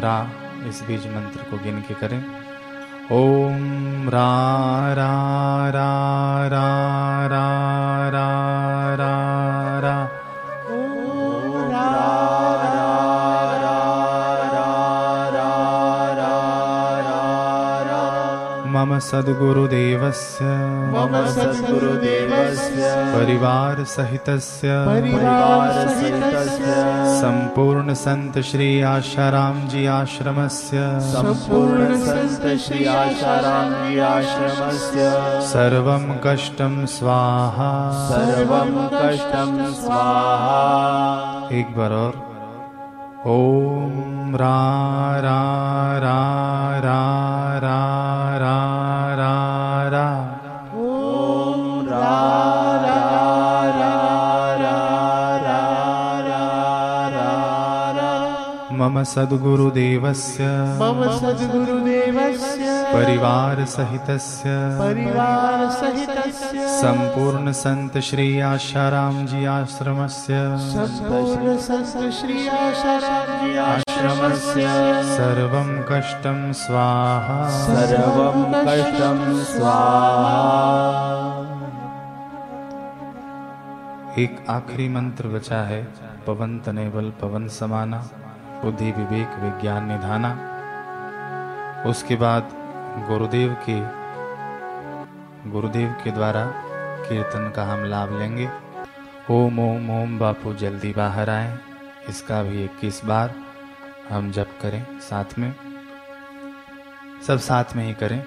रा 0.00 0.30
इस 0.68 0.82
बीज 0.82 1.06
मंत्र 1.06 1.40
को 1.50 1.64
गिन 1.64 1.80
के 1.80 1.94
करें। 1.94 2.39
ॐ 3.12 4.08
रा 4.08 4.94
रा 4.94 5.14
रा 5.74 5.86
रा 6.52 7.46
रा 8.14 8.69
सद्गुरुदेवस्य। 19.00 20.44
मम 20.44 21.26
सद्गुरुदेवस्य। 21.26 22.80
परिवारसहितस्य। 23.16 24.68
परिवारसहितस्य। 24.86 26.64
संपूर्ण 27.20 27.94
संत 27.94 28.38
श्री 28.38 28.82
आशाराम 28.82 29.68
जी 29.68 29.86
आश्रमस्य। 29.86 31.00
सम्पूर्ण 31.00 31.96
संत 31.96 32.58
श्री 32.60 32.84
आशाराम 32.84 33.88
जी 33.88 33.98
आश्रमस्य। 33.98 34.96
सर्वं 35.48 36.16
कष्टं 36.26 36.86
स्वाहा। 36.86 37.92
सर्वं 38.08 38.88
कष्टं 38.88 39.72
स्वाहा। 39.74 41.48
एक 41.52 41.66
बार 41.76 41.90
और। 41.90 42.30
ओम 43.26 44.36
रा 44.36 44.70
रा 45.16 45.40
रा 45.98 46.79
मम 59.00 59.04
सद्गुरुदेवस्य। 59.04 60.42
मम 60.48 61.16
सद्गुरुदेवस्य। 61.18 62.92
परिवारसहितस्य। 62.94 64.42
परिवारसहितस्य। 64.80 66.68
संपूर्ण 66.68 67.52
संत 67.52 67.98
श्री 67.98 68.40
आशाराम 68.40 69.26
जी 69.26 69.44
आश्रमस्य। 69.44 70.32
सम्पूर्ण 70.58 71.56
संत 71.56 72.12
श्री 72.12 72.48
आशाराम 72.48 73.48
जी 73.48 73.56
आश्रमस्य। 73.56 74.62
सर्वं 75.16 75.82
कष्टं 75.82 76.52
स्वाहा। 76.52 77.48
सर्वं 77.48 78.52
कष्टं 78.52 79.44
स्वाहा। 79.44 80.30
एक 84.18 84.44
आखिरी 84.50 84.88
मंत्र 84.88 85.28
बचा 85.28 85.62
है 85.62 85.88
पवन 86.26 86.58
तनेवल 86.58 87.12
पवन 87.22 87.48
समाना। 87.48 88.04
बुद्धि 88.62 88.92
विवेक 88.92 89.28
विज्ञान 89.38 89.84
निधाना 89.84 90.46
उसके 91.86 92.16
बाद 92.16 92.48
गुरुदेव 93.08 93.56
के 93.68 93.80
गुरुदेव 95.50 95.96
के 96.04 96.10
द्वारा 96.10 96.52
कीर्तन 97.08 97.52
का 97.56 97.64
हम 97.64 97.84
लाभ 97.84 98.18
लेंगे। 98.18 98.48
ओम 99.30 99.58
ओम 99.58 100.02
ओम 100.02 100.18
बापू, 100.18 100.54
जल्दी 100.54 100.92
बाहर 100.92 101.30
आए। 101.30 101.58
इसका 102.08 102.42
भी 102.42 102.64
इक्कीस 102.64 103.04
बार 103.04 103.34
हम 104.10 104.30
जप 104.30 104.46
करें 104.62 105.00
साथ 105.00 105.38
में। 105.38 105.54
सब 107.26 107.38
साथ 107.38 107.64
में 107.76 107.86
ही 107.86 107.94
करें। 107.94 108.24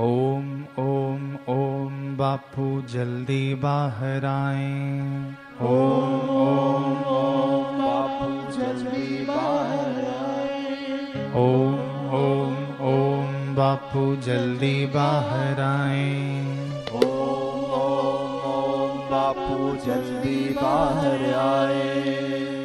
ओम 0.00 0.64
ओम 0.78 1.34
ओम 1.48 2.16
बापू, 2.16 2.82
जल्दी 2.82 3.54
बाहर 3.54 4.24
आए। 4.26 4.92
ओम 5.60 6.20
ओम 6.30 7.02
ओम 7.02 7.78
बापू, 7.78 8.52
जल्दी 8.52 9.23
ओम 11.36 11.74
ओम 12.14 12.52
ओम 12.88 13.54
बापू 13.54 14.02
जल्दी 14.16 14.86
बाहर 14.86 15.60
आए। 15.60 16.12
ओम 16.94 17.72
ओम 17.78 18.44
ओम 18.50 18.92
बापू 19.10 19.56
जल्दी 19.86 20.38
बाहर 20.62 21.24
आए। 21.34 21.88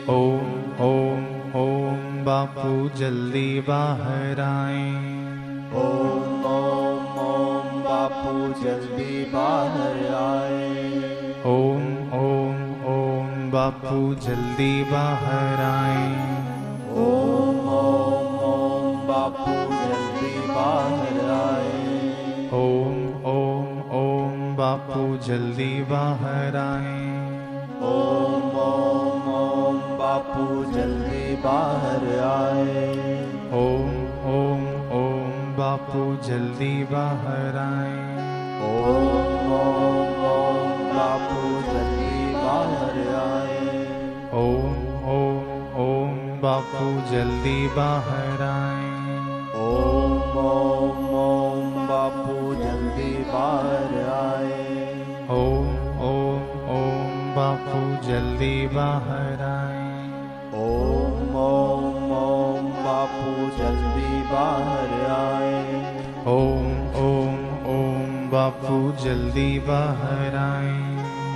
ओम 0.10 0.52
ओम 0.88 1.26
ओम 1.62 2.24
बापू 2.26 2.74
जल्दी 3.00 3.60
बाहर 3.62 4.42
आए। 4.42 4.86
ओम 5.82 6.46
ओम 6.52 7.18
ओम 7.26 7.82
बापू 7.82 8.36
जल्दी 8.64 9.24
बाहर 9.34 10.00
आए। 10.16 10.64
ओम 11.46 11.86
ओम 12.20 12.62
ओम 12.94 13.52
बापू 13.52 14.14
जल्दी 14.28 14.84
बाहर 14.84 15.62
आए। 15.62 16.08
ओम 17.04 17.59
बापू 19.20 19.54
जल्दी 19.70 20.30
बाहर 20.48 21.18
आए 21.32 21.80
ओम 22.58 23.00
ओम 23.32 23.66
ओम 23.96 24.36
बापू 24.56 25.02
जल्दी 25.26 25.72
बाहर 25.90 26.56
आए। 26.58 27.02
ओम 27.88 28.46
ओम 28.62 29.28
ओम 29.40 29.82
बापू 29.98 30.46
जल्दी 30.74 31.36
बाहर 31.44 32.06
आए। 32.28 32.86
ओम 33.60 33.92
ओम 34.36 34.64
ओम 35.00 35.36
बापू 35.58 36.06
जल्दी 36.28 36.74
बाहर 36.92 37.58
आए। 37.66 38.00
ओम 38.70 39.52
ओम 39.60 40.24
ओम 40.30 40.78
बापू 40.96 41.44
जल्दी 41.72 42.34
बाहर 42.38 43.02
आए। 43.18 43.84
ओम 44.44 44.80
ओम 45.18 45.52
ओम 45.88 46.18
बापू 46.42 46.88
जल्दी 47.12 47.60
बाहर 47.78 48.42
आए। 48.50 48.89
ओम 49.70 50.38
ओम 50.44 51.16
ओम 51.22 51.74
बापू 51.88 52.38
जल्दी 52.62 53.12
बाहर 53.32 53.96
आए। 54.12 54.88
ओम 55.36 55.68
ओम 56.08 56.70
ओम 56.76 57.18
बापू 57.36 57.82
जल्दी 58.08 58.56
बाहर 58.76 59.42
आए। 59.50 59.88
ओम 60.60 61.36
ओम 61.46 62.14
ओम 62.20 62.72
बापू 62.86 63.50
जल्दी 63.58 64.22
बाहर 64.32 64.96
आए। 65.12 65.58
ओम 66.28 66.66
ओम 67.02 67.38
ओम 67.70 68.08
बापू 68.32 68.78
जल्दी 69.04 69.50
बाहर 69.68 70.36
आए 70.38 70.74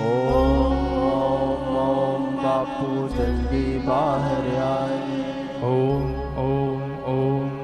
ओम 0.07 0.73
ओम 1.03 1.75
ओम 1.81 2.25
बापू 2.43 3.07
जल्दी 3.15 3.65
बाहर 3.87 4.47
आए 4.63 5.21
ओम 5.69 6.12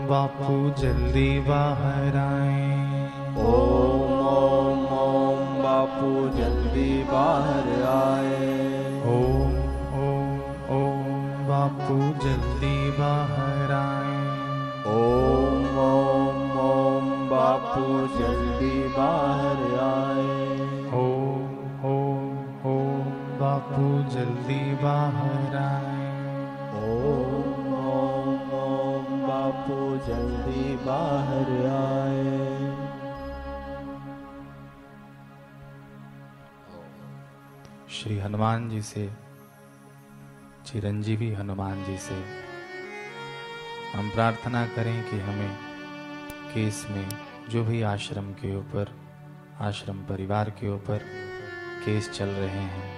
बापू 0.10 0.54
जल्दी 0.82 1.40
बाहर 1.40 2.16
आए। 2.18 2.70
ओम 3.46 4.14
ओम 4.30 4.80
ओम 4.96 5.42
बापू 5.64 6.10
जल्दी 6.38 6.92
बाहर 7.04 7.68
आए। 7.90 8.48
ओम 9.12 9.54
ओम 10.00 10.40
ओम 10.78 11.12
बापू 11.50 11.98
जल्दी 12.24 12.78
बाहर 12.92 13.72
आए। 13.72 14.18
ओम 14.94 15.78
ओम 15.84 16.58
ओम 16.64 17.12
बापू 17.30 17.86
जल्दी 18.18 18.74
बाहर 18.98 19.62
आए। 19.84 20.58
ओम 21.00 21.86
ओम 21.92 22.34
ओम 22.72 23.14
बापू 23.40 23.88
जल्दी 24.16 24.62
बाहर 24.84 25.49
बाहर 30.90 31.50
आए। 31.68 32.30
श्री 37.90 38.18
हनुमान 38.20 38.70
जी 38.70 38.82
से, 38.82 39.10
चिरंजीवी 40.66 41.32
हनुमान 41.34 41.84
जी 41.84 41.98
से 41.98 42.16
हम 43.94 44.10
प्रार्थना 44.10 44.66
करें 44.68 45.04
कि 45.12 45.20
हमें 45.20 45.56
केस 46.54 46.86
में 46.90 47.10
जो 47.50 47.64
भी 47.64 47.82
आश्रम 47.82 48.34
के 48.34 48.56
ऊपर, 48.56 48.96
आश्रम 49.60 49.98
परिवार 50.06 50.50
के 50.50 50.70
ऊपर 50.70 51.06
केस 51.86 52.10
चल 52.12 52.30
रहे 52.30 52.66
हैं, 52.74 52.90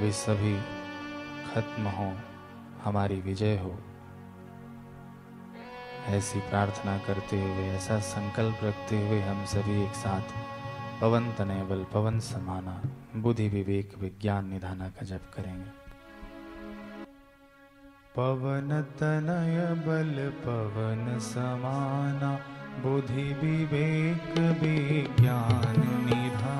वे 0.00 0.12
सभी 0.12 0.54
खत्म 1.50 1.86
हो, 1.88 2.12
हमारी 2.84 3.20
विजय 3.20 3.58
हो। 3.58 3.76
ऐसी 6.08 6.40
प्रार्थना 6.40 6.98
करते 6.98 7.42
हुए, 7.42 7.68
ऐसा 7.68 7.98
संकल्प 7.98 8.58
रखते 8.62 9.06
हुए 9.06 9.20
हम 9.20 9.44
सभी 9.44 9.84
एक 9.84 9.92
साथ 9.92 10.22
पवन 11.00 11.32
तनय 11.38 11.62
बल 11.62 11.86
पवन 11.94 12.18
समाना, 12.18 12.82
बुद्धि 13.16 13.48
विवेक, 13.48 13.92
विज्ञान 13.98 14.48
निधाना 14.48 14.88
का 14.88 15.06
जप 15.06 15.20
करेंगे। 15.36 15.84
पवन 18.16 18.82
तनय 18.82 19.74
बल 19.74 20.30
पवन 20.30 21.18
समाना, 21.18 22.38
बुद्धि 22.82 23.22
विवेक, 23.22 24.38
विज्ञान 24.38 25.80
निधाना। 26.04 26.53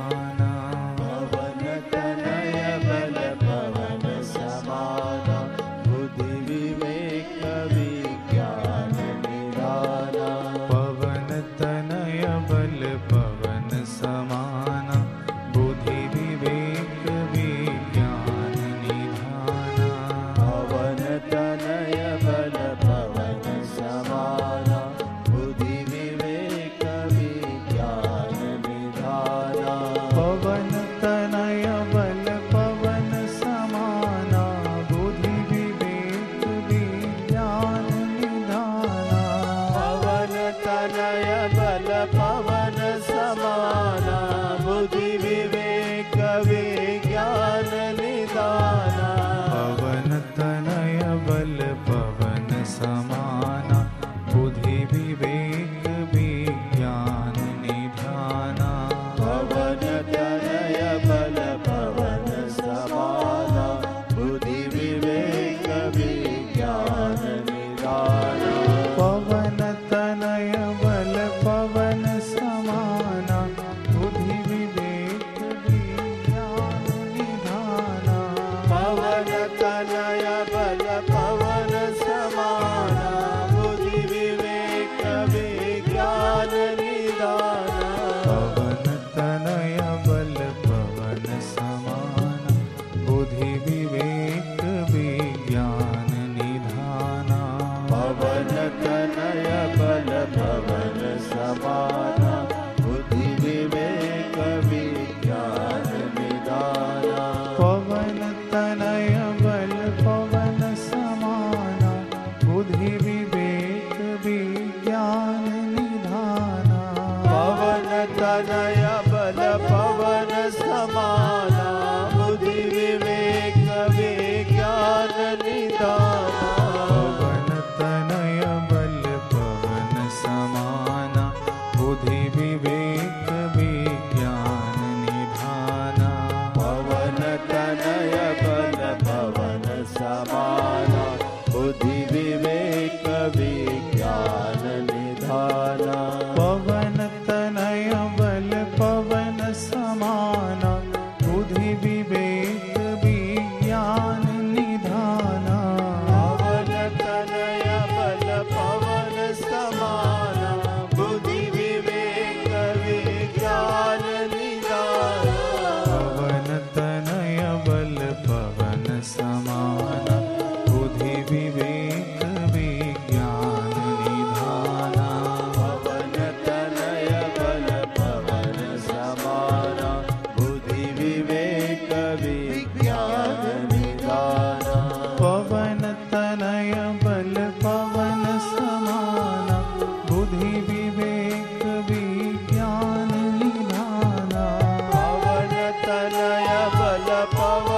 power. 197.26 197.73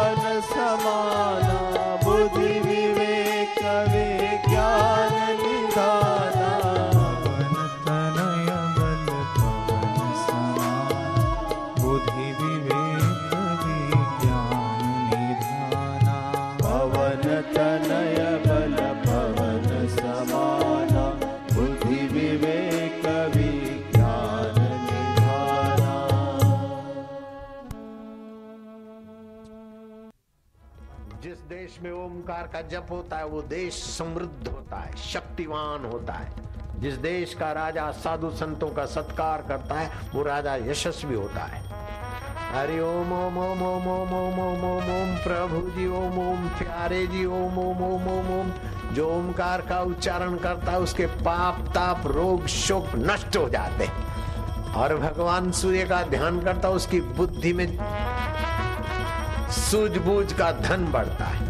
जप 32.71 32.87
होता 32.91 33.17
है 33.17 33.27
वो 33.27 33.41
देश 33.51 33.83
समृद्ध 33.89 34.49
होता 34.49 34.77
है 34.77 34.97
शक्तिवान 35.03 35.85
होता 35.85 36.13
है 36.13 36.45
जिस 36.81 36.95
देश 37.01 37.35
का 37.35 37.51
राजा 37.53 37.91
साधु 37.99 38.31
संतों 38.37 38.69
का 38.71 38.85
सत्कार 38.87 39.45
करता 39.49 39.75
है 39.75 39.91
वो 40.15 40.23
राजा 40.23 40.55
यशस्वी 40.63 41.15
होता 41.15 41.45
है 41.45 41.65
हरि 42.49 42.79
ओम 42.81 43.13
ओम 43.13 43.39
ओम 43.39 43.63
ओम 43.63 43.87
ओम 43.89 44.13
ओम 44.15 44.41
ओम 44.41 44.65
ओम 44.65 44.91
ओम 44.93 45.15
प्रभु 45.25 45.61
जी 45.71 45.87
ओम 45.95 46.19
ओम 46.21 46.49
प्यारे 46.59 47.07
जी 47.07 47.25
ओम 47.35 47.59
ओम 47.59 47.83
ओम 47.85 48.09
ओम 48.09 48.29
ओम 48.35 48.53
जो 48.95 49.09
ओमकार 49.11 49.61
का 49.69 49.81
उच्चारण 49.85 50.37
करता 50.39 50.73
है 50.73 50.81
उसके 50.81 51.07
पाप 51.23 51.65
ताप 51.75 52.07
रोग 52.09 52.47
शोक 52.53 52.95
नष्ट 52.97 53.37
हो 53.37 53.49
जाते 53.49 53.85
हैं 53.85 54.75
और 54.75 54.97
भगवान 54.99 55.51
सूर्य 55.55 55.87
का 55.87 56.03
ध्यान 56.09 56.41
करता 56.41 56.71
उसकी 56.71 57.01
बुद्धि 57.17 57.53
में 57.53 57.67
सूझबूझ 59.57 60.33
का 60.33 60.51
धन 60.53 60.91
बढ़ता 60.93 61.25
है 61.25 61.46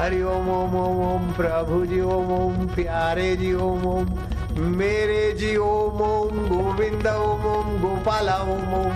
हरि 0.00 0.22
ओम 0.22 0.48
ओम 0.48 0.74
ओम 0.76 1.14
ओम, 1.14 1.32
प्रभु 1.32 1.86
जी, 1.86 2.00
ओम 2.00 2.32
ओम, 2.32 2.66
प्यारे 2.66 3.36
जी, 3.36 3.54
ओम 3.54 3.84
ओम, 3.86 4.06
मेरे 4.52 5.32
जी, 5.32 5.56
ओम 5.56 6.00
ओम, 6.02 6.28
गोविंद, 6.28 7.06
ओम 7.06 7.44
ओम, 7.46 7.80
गोपाला, 7.80 8.36
ओम 8.36 8.74
ओम। 8.74 8.92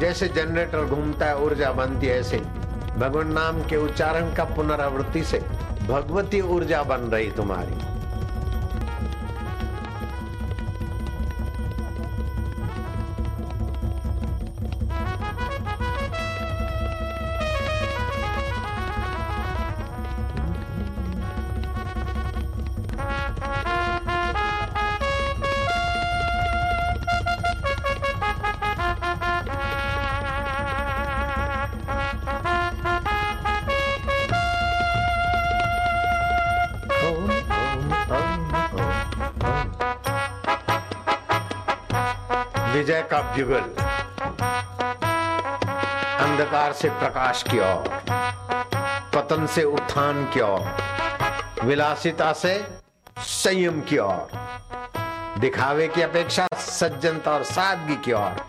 जैसे 0.00 0.28
जनरेटर 0.28 0.84
घूमता 0.84 1.26
है, 1.26 1.38
ऊर्जा 1.38 1.72
बनती 1.72 2.06
है 2.06 2.20
ऐसे। 2.20 2.38
भगवान 2.98 3.32
नाम 3.32 3.62
के 3.62 3.76
उच्चारण 3.76 4.34
का 4.34 4.44
पुनरावृत्ति 4.44 5.24
से 5.24 5.38
भगवती 5.88 6.40
ऊर्जा 6.40 6.82
बन 6.82 6.96
रही 6.96 7.30
तुम्हारी। 7.30 7.89
युगल 43.38 43.64
अंधकार 46.24 46.72
से 46.72 46.88
प्रकाश 46.90 47.42
की 47.50 47.58
ओर, 47.58 47.88
पतन 49.14 49.46
से 49.46 49.64
उत्थान 49.64 50.24
की 50.34 50.40
ओर, 50.40 51.64
विलासिता 51.64 52.32
से 52.32 52.54
संयम 53.18 53.80
की 53.80 53.98
ओर, 53.98 54.30
दिखावे 55.40 55.88
की 55.88 56.02
अपेक्षा 56.02 56.46
सज्जनता 56.54 57.30
और 57.30 57.44
सादगी 57.44 57.96
की 58.04 58.12
ओर। 58.12 58.48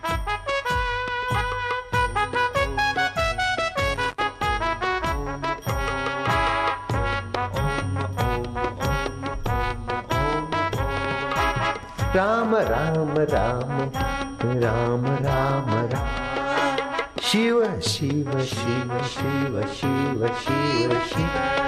राम 12.16 12.56
राम 12.56 13.14
राम 13.30 14.21
राम 14.44 15.04
राम 15.24 15.68
राम 15.92 17.20
शिव 17.22 17.62
शिव 17.80 18.30
शिव 18.44 18.98
शिव 19.08 19.60
शिव 19.74 20.26
शिव 20.42 20.98
शिव 21.10 21.61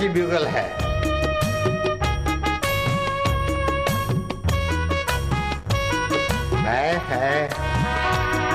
की 0.00 0.08
बिगल 0.08 0.46
है। 0.46 0.62
है 6.66 6.86
है। 7.08 7.48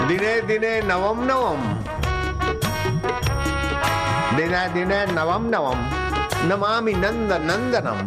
दिने 0.07 0.33
दिने 0.41 0.73
नवम 0.81 1.19
नवम। 1.23 1.61
दिने 4.37 4.67
दिने 4.69 5.05
नवम 5.05 5.45
नवम। 5.45 5.83
नमामि 6.49 6.93
नंद 6.93 7.33
नंदनम 7.41 7.99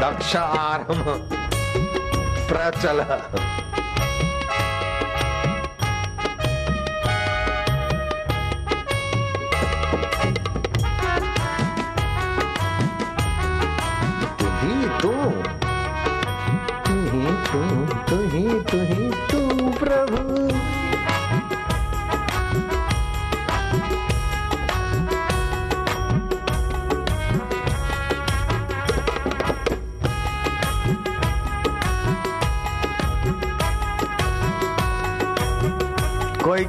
दक्ष 0.00 0.36
आरम 0.36 1.02
प्रचल। 2.48 3.04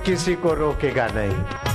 किसी 0.10 0.34
को 0.36 0.53
रोकेगा 0.53 1.07
नहीं। 1.07 1.69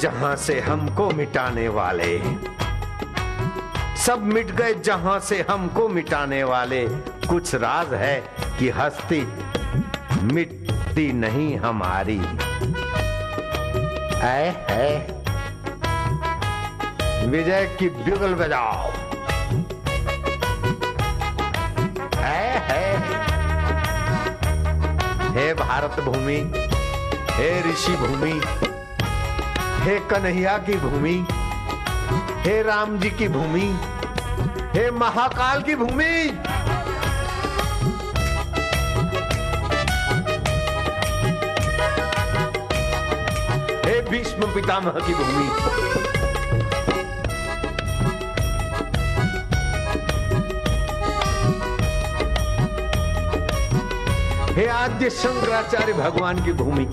जहाँ 0.00 0.36
से 0.36 0.60
हमको 0.60 1.10
मिटाने 1.10 1.68
वाले। 1.68 2.18
सब 3.96 4.20
मिट 4.22 4.50
गए 4.50 4.74
जहाँ 4.74 5.20
से 5.20 5.46
हमको 5.50 5.88
मिटाने 5.88 6.44
वाले। 6.44 6.88
कुछ 7.28 7.54
राज 7.54 7.94
है 7.94 8.20
कि 8.58 8.70
हस्ती 8.70 9.20
मिटती 10.22 11.12
नहीं 11.12 11.56
हमारी। 11.56 12.20
ऐ 14.20 14.52
है। 14.70 15.18
विजय 17.26 17.76
की 17.78 17.88
बिगल 17.88 18.34
बजाओ। 18.34 18.90
है। 22.14 22.98
हे 25.32 25.54
भारत 25.54 26.00
भूमि, 26.00 26.52
हे 27.30 27.70
ऋषि 27.70 27.92
भूमि 27.92 28.40
हे 29.88 29.98
कन्हैया 29.98 30.56
की 30.58 30.74
भूमि, 30.74 31.12
हे 32.46 32.62
राम 32.62 32.98
जी 32.98 33.10
की 33.10 33.28
भूमि, 33.28 33.68
हे 34.74 34.90
महाकाल 34.90 35.62
की 35.62 35.74
भूमि। 35.74 36.04
हे 43.86 44.00
भीष्म 44.10 44.52
पितामह 44.54 45.00
की 45.06 45.14
भूमि। 45.14 45.48
हे 54.52 54.66
आद्य 54.66 55.10
शंकराचार्य 55.10 55.92
भगवान 55.92 56.44
की 56.44 56.52
भूमि। 56.52 56.88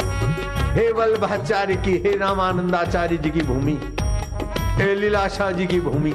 हे 0.76 0.92
वल्लभाचार्य 0.92 1.76
की, 1.76 1.92
हे 1.92 2.18
रामानंदाचार्य 2.18 3.18
जी 3.18 3.30
की 3.30 3.42
भूमि, 3.42 3.78
हे 4.78 4.96
लीलाशाह 4.96 5.52
जी 5.52 5.66
की 5.66 5.80
भूमि, 5.80 6.12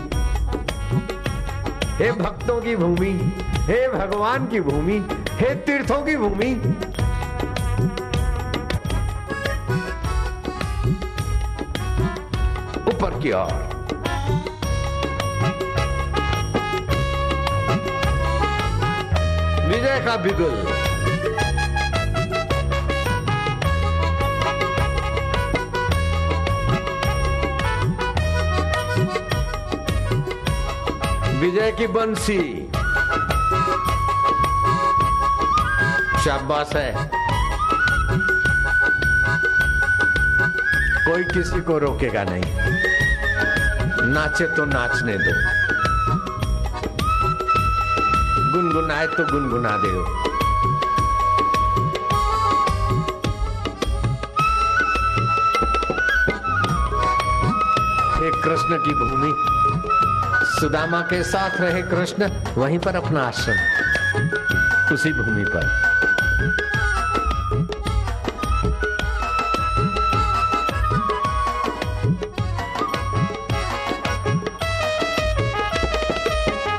हे 1.96 2.12
भक्तों 2.12 2.60
की 2.60 2.76
भूमि, 2.76 3.32
हे 3.60 3.88
भगवान 3.88 4.46
की 4.46 4.60
भूमि, 4.60 4.98
हे 5.30 5.54
तीर्थों 5.54 6.02
की 6.02 6.16
भूमि। 6.16 6.52
ऊपर 12.88 13.18
की 13.22 13.32
ओर। 13.32 13.70
विजय 19.66 20.02
का 20.06 20.16
बिगुल। 20.16 20.79
विजय 31.50 31.72
की 31.72 31.86
बंसी। 31.86 32.68
शाबाश 36.24 36.70
है। 36.76 37.10
कोई 41.04 41.24
किसी 41.24 41.60
को 41.60 41.78
रोकेगा 41.78 42.24
नहीं। 42.24 42.44
नाचे 44.06 44.46
तो 44.46 44.64
नाचने 44.64 45.14
दो। 45.18 45.34
गुनगुनाए 48.52 49.06
तो 49.06 49.24
गुनगुना 49.24 49.76
दे 49.76 50.20
कृष्ण 58.42 58.78
की 58.84 58.94
भूमि 58.94 59.50
सुदामा 60.60 61.00
के 61.00 61.22
साथ 61.22 61.50
रहे 61.60 61.82
कृष्ण 61.82 62.30
वहीं 62.56 62.78
पर 62.78 62.96
अपना 62.96 63.22
आश्रम। 63.22 63.54
उसी 64.94 65.12
भूमि 65.12 65.44
पर। 65.44 65.66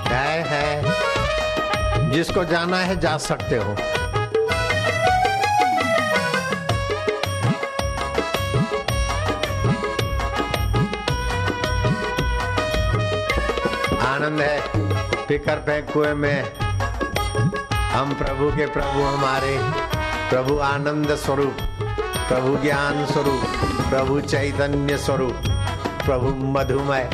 है 0.07 0.43
है। 0.47 2.11
जिसको 2.11 2.45
जाना 2.45 2.77
है 2.77 2.99
जा 2.99 3.17
सकते 3.17 3.57
हो। 3.57 3.75
आनंद 14.21 14.41
है 14.41 14.61
फिकर 15.25 15.55
फेंकुए 15.55 16.05
कुएँ 16.05 16.13
में, 16.13 16.55
हम 17.91 18.13
प्रभु 18.13 18.49
के 18.51 18.65
प्रभु 18.65 19.01
हमारे, 19.01 19.57
प्रभु 20.29 20.57
आनंद 20.59 21.15
स्वरूप, 21.15 21.57
प्रभु 22.29 22.57
ज्ञान 22.63 23.05
स्वरूप, 23.05 23.41
प्रभु 23.89 24.21
चैतन्य 24.21 24.97
स्वरूप, 24.97 25.35
प्रभु 26.05 26.27
मधुमय। 26.27 27.09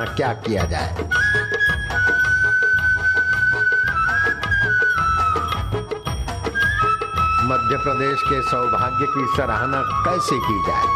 सराहना 0.00 0.14
क्या 0.14 0.32
किया 0.32 0.64
जाए? 0.64 0.92
मध्य 7.44 7.76
प्रदेश 7.76 8.22
के 8.22 8.42
सौभाग्य 8.42 9.06
की 9.06 9.36
सराहना 9.36 9.82
कैसे 10.04 10.36
की 10.36 10.58
जाए? 10.66 10.86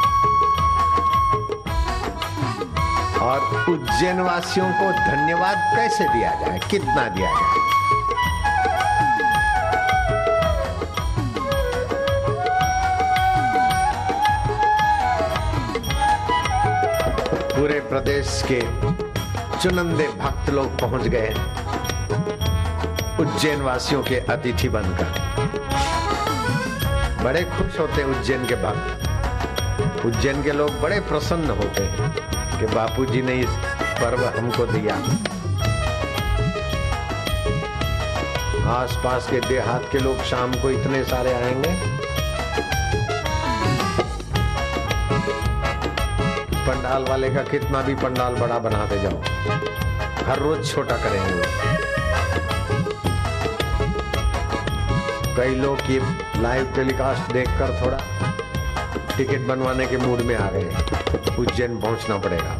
और 3.18 3.40
उज्जैन 3.68 4.20
वासियों 4.20 4.72
को 4.72 4.92
धन्यवाद 4.92 5.56
कैसे 5.76 6.04
दिया 6.04 6.30
जाए? 6.40 6.60
कितना 6.70 7.08
दिया 7.08 7.30
जाए? 7.30 7.53
प्रदेश 17.94 18.42
के 18.46 18.60
चुनंदे 19.58 20.06
भक्त 20.08 20.50
लोग 20.50 20.78
पहुँच 20.80 21.02
गए 21.08 21.28
उज्जैन 23.20 23.60
वासियों 23.62 24.02
के 24.02 24.16
अतिथि 24.16 24.68
बनकर। 24.68 25.10
बड़े 27.24 27.42
खुश 27.44 27.78
होते 27.80 28.04
उज्जैन 28.04 28.46
के 28.46 28.54
भक्त। 28.54 30.04
उज्जैन 30.06 30.42
के 30.42 30.52
लोग 30.52 30.80
बड़े 30.80 31.00
प्रसन्न 31.00 31.50
होते 31.50 31.82
हैं 31.82 32.10
कि 32.58 32.74
बापूजी 32.74 33.22
ने 33.22 33.34
इस 33.34 33.50
पर्व 34.00 34.24
हमको 34.38 34.66
दिया। 34.66 34.96
आसपास 38.72 39.30
के 39.30 39.40
देहात 39.40 39.88
के 39.92 39.98
लोग 39.98 40.24
शाम 40.24 40.54
को 40.54 40.70
इतने 40.70 41.04
सारे 41.04 41.32
आएँगे। 41.32 42.03
पंडाल 46.84 47.04
वाले 47.08 47.28
का 47.30 47.42
कितना 47.42 47.80
भी 47.82 47.94
पंडाल 47.94 48.34
बड़ा 48.36 48.58
बनाते 48.58 48.96
जाओ। 49.02 49.20
हर 50.26 50.38
रोज 50.38 50.72
छोटा 50.72 50.96
करेंगे। 50.96 51.44
कई 55.36 55.54
लोग 55.54 55.78
ये 55.90 56.00
लाइव 56.42 56.72
टेलीकास्ट 56.76 57.32
देखकर 57.32 57.72
थोड़ा 57.80 57.98
टिकट 59.16 59.46
बनवाने 59.46 59.86
के 59.86 59.96
मूड 59.96 60.20
में 60.20 60.34
आ 60.36 60.50
गए 60.50 60.68
उज्जैन 61.38 61.80
पहुँचना 61.80 62.18
पड़ेगा। 62.18 62.53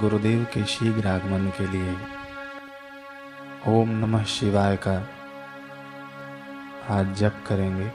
गुरुदेव 0.00 0.44
के 0.44 0.64
शीघ्र 0.64 1.08
आगमन 1.08 1.52
के 1.58 1.66
लिए 1.66 1.92
ओम 3.68 3.88
नमः 3.90 4.24
शिवाय 4.24 4.76
का 4.76 4.94
आज 6.90 7.14
जप 7.14 7.44
करेंगे। 7.46 7.92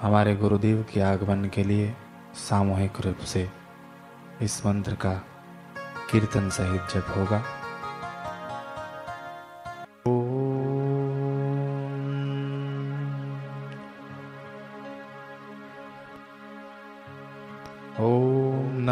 हमारे 0.00 0.36
गुरुदेव 0.36 0.84
के 0.94 1.00
आगमन 1.00 1.44
के 1.54 1.64
लिए 1.64 1.94
सामूहिक 2.34 3.00
रूप 3.00 3.18
से 3.18 3.50
इस 4.42 4.66
मंत्र 4.66 4.94
का 4.94 5.14
कीर्तन 6.10 6.48
सहित 6.50 6.82
जप 6.94 7.14
होगा। 7.16 7.42
ओम 10.06 10.35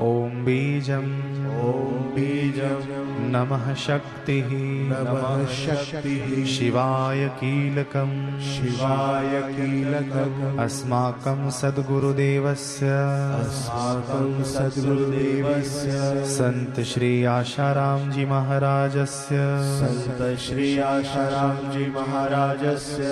ॐ 0.00 0.44
बीजम्। 0.44 1.40
ॐ 1.60 2.14
बीजं 2.14 3.19
नमः 3.30 3.74
शक्तिः। 3.74 4.48
नमः 4.50 5.46
शक्तिः। 5.46 6.44
शिवाय 6.44 7.28
कीलकम्। 7.28 8.40
शिवाय 8.40 9.52
कीलकम्। 9.52 10.58
अस्माकं 10.58 11.50
सद्गुरुदेवस्य। 11.50 12.86
अस्माकं 13.40 14.42
सद्गुरुदेवस्य। 14.44 15.90
संत 16.24 16.80
श्री 16.80 17.24
आशाराम 17.24 18.10
जी 18.10 18.24
महाराजस्य। 18.24 19.36
सन्त 19.60 20.38
श्री 20.38 20.78
आशाराम 20.78 21.72
जी 21.72 21.86
महाराजस्य। 21.86 23.02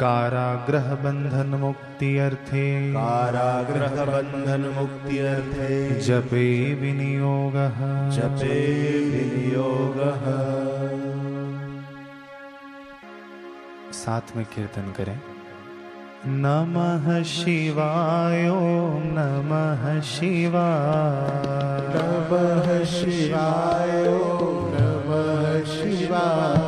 कारागृह 0.00 0.94
बंधन 0.94 1.58
मुक्ति 1.58 2.18
अर्थे। 2.18 2.92
कारागृहबन्धन 2.92 4.74
मुक्त्यर्थे 4.78 6.00
जपे 6.00 6.74
विनियोगः। 6.74 7.76
जपे 8.10 8.82
विनियोगः। 9.10 9.55
साथ 13.92 14.36
में 14.36 14.46
कीर्तन 14.46 14.94
करें। 14.96 15.20
नमः 16.26 17.22
शिवाय 17.22 18.48
ओम 18.48 19.02
नमः 19.04 20.00
शिवाय। 20.00 21.52
नमः 21.94 22.84
शिवाय 22.84 24.04
नमः 24.76 25.64
शिवाय। 25.64 26.65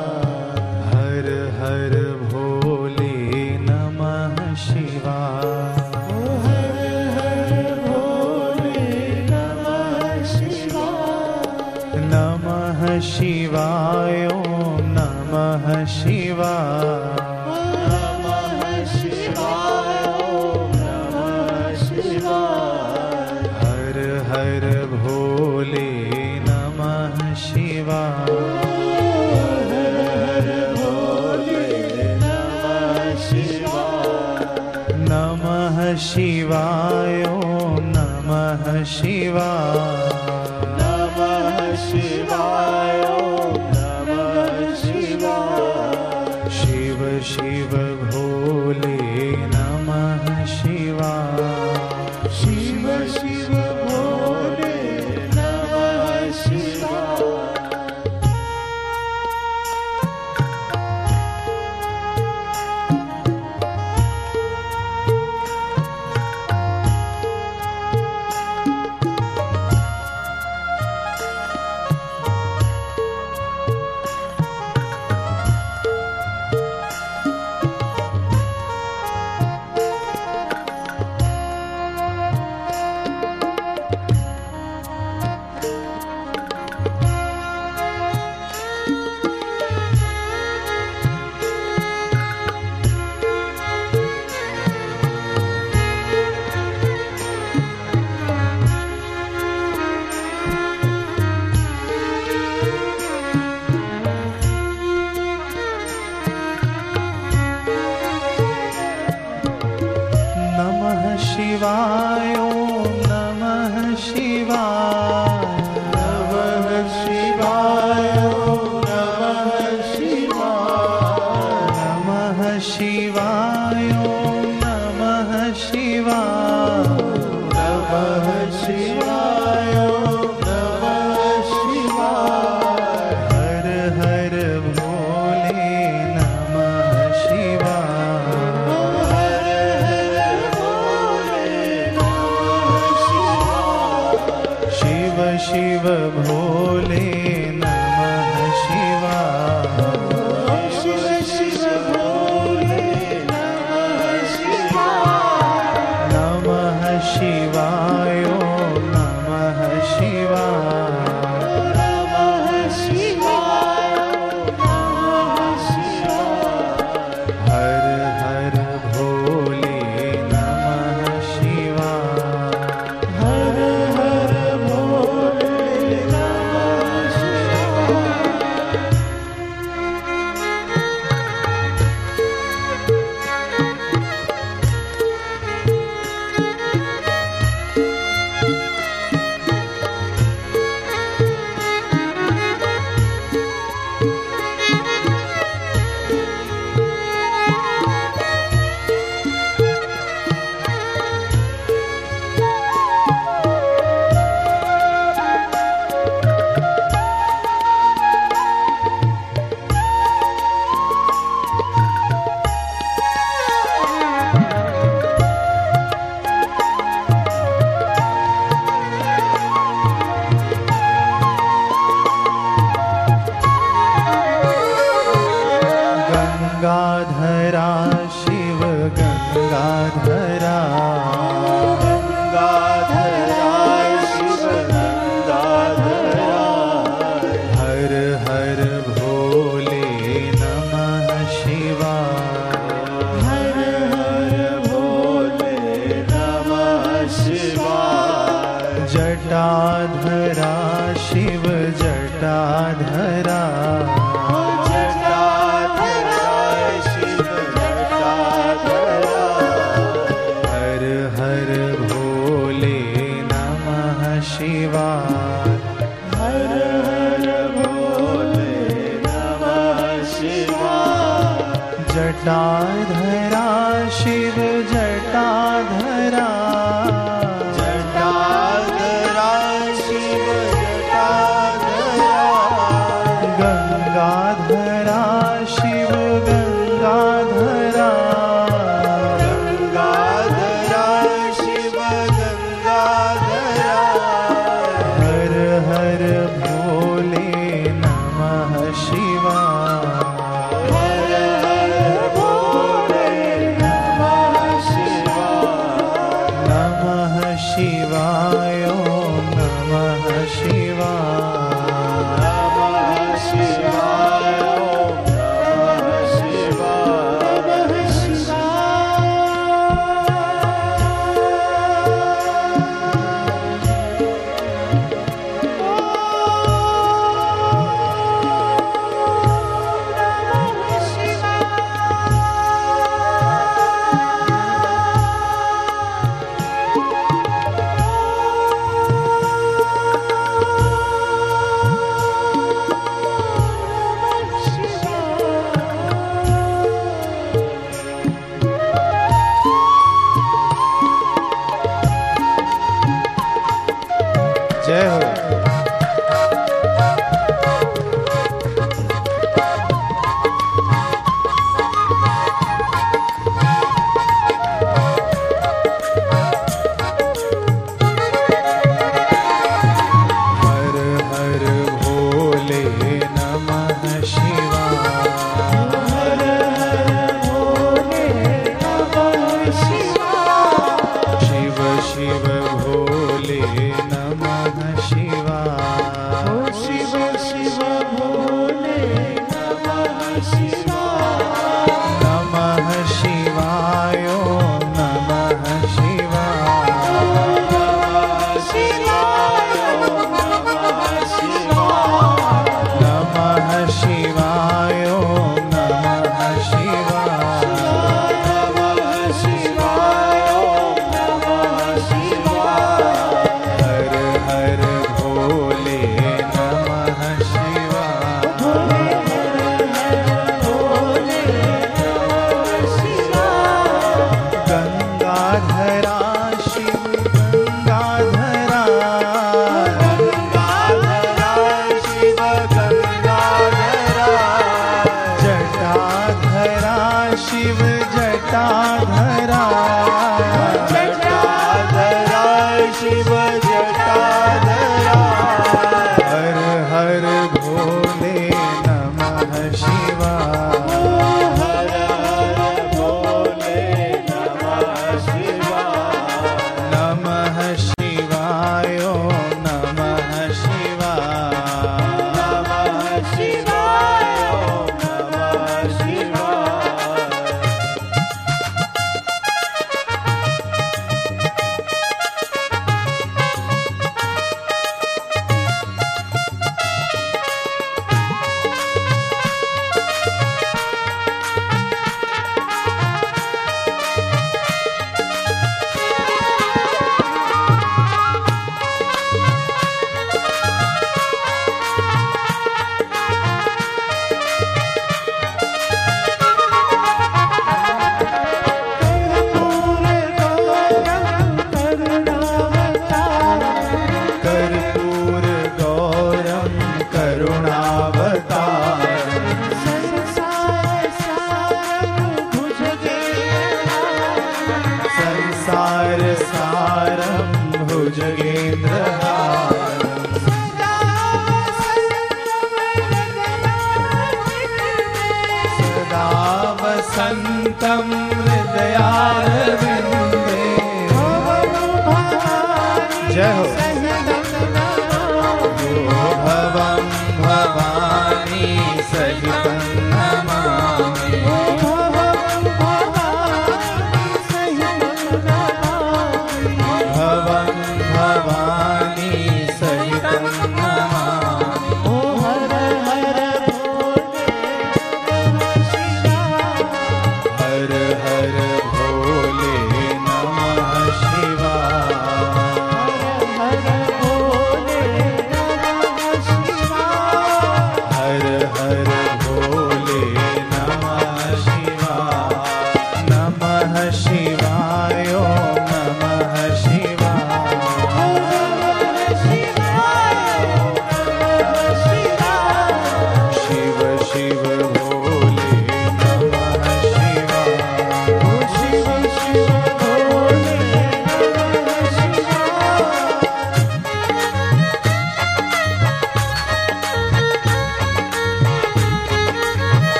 शिवायो। 111.19 112.68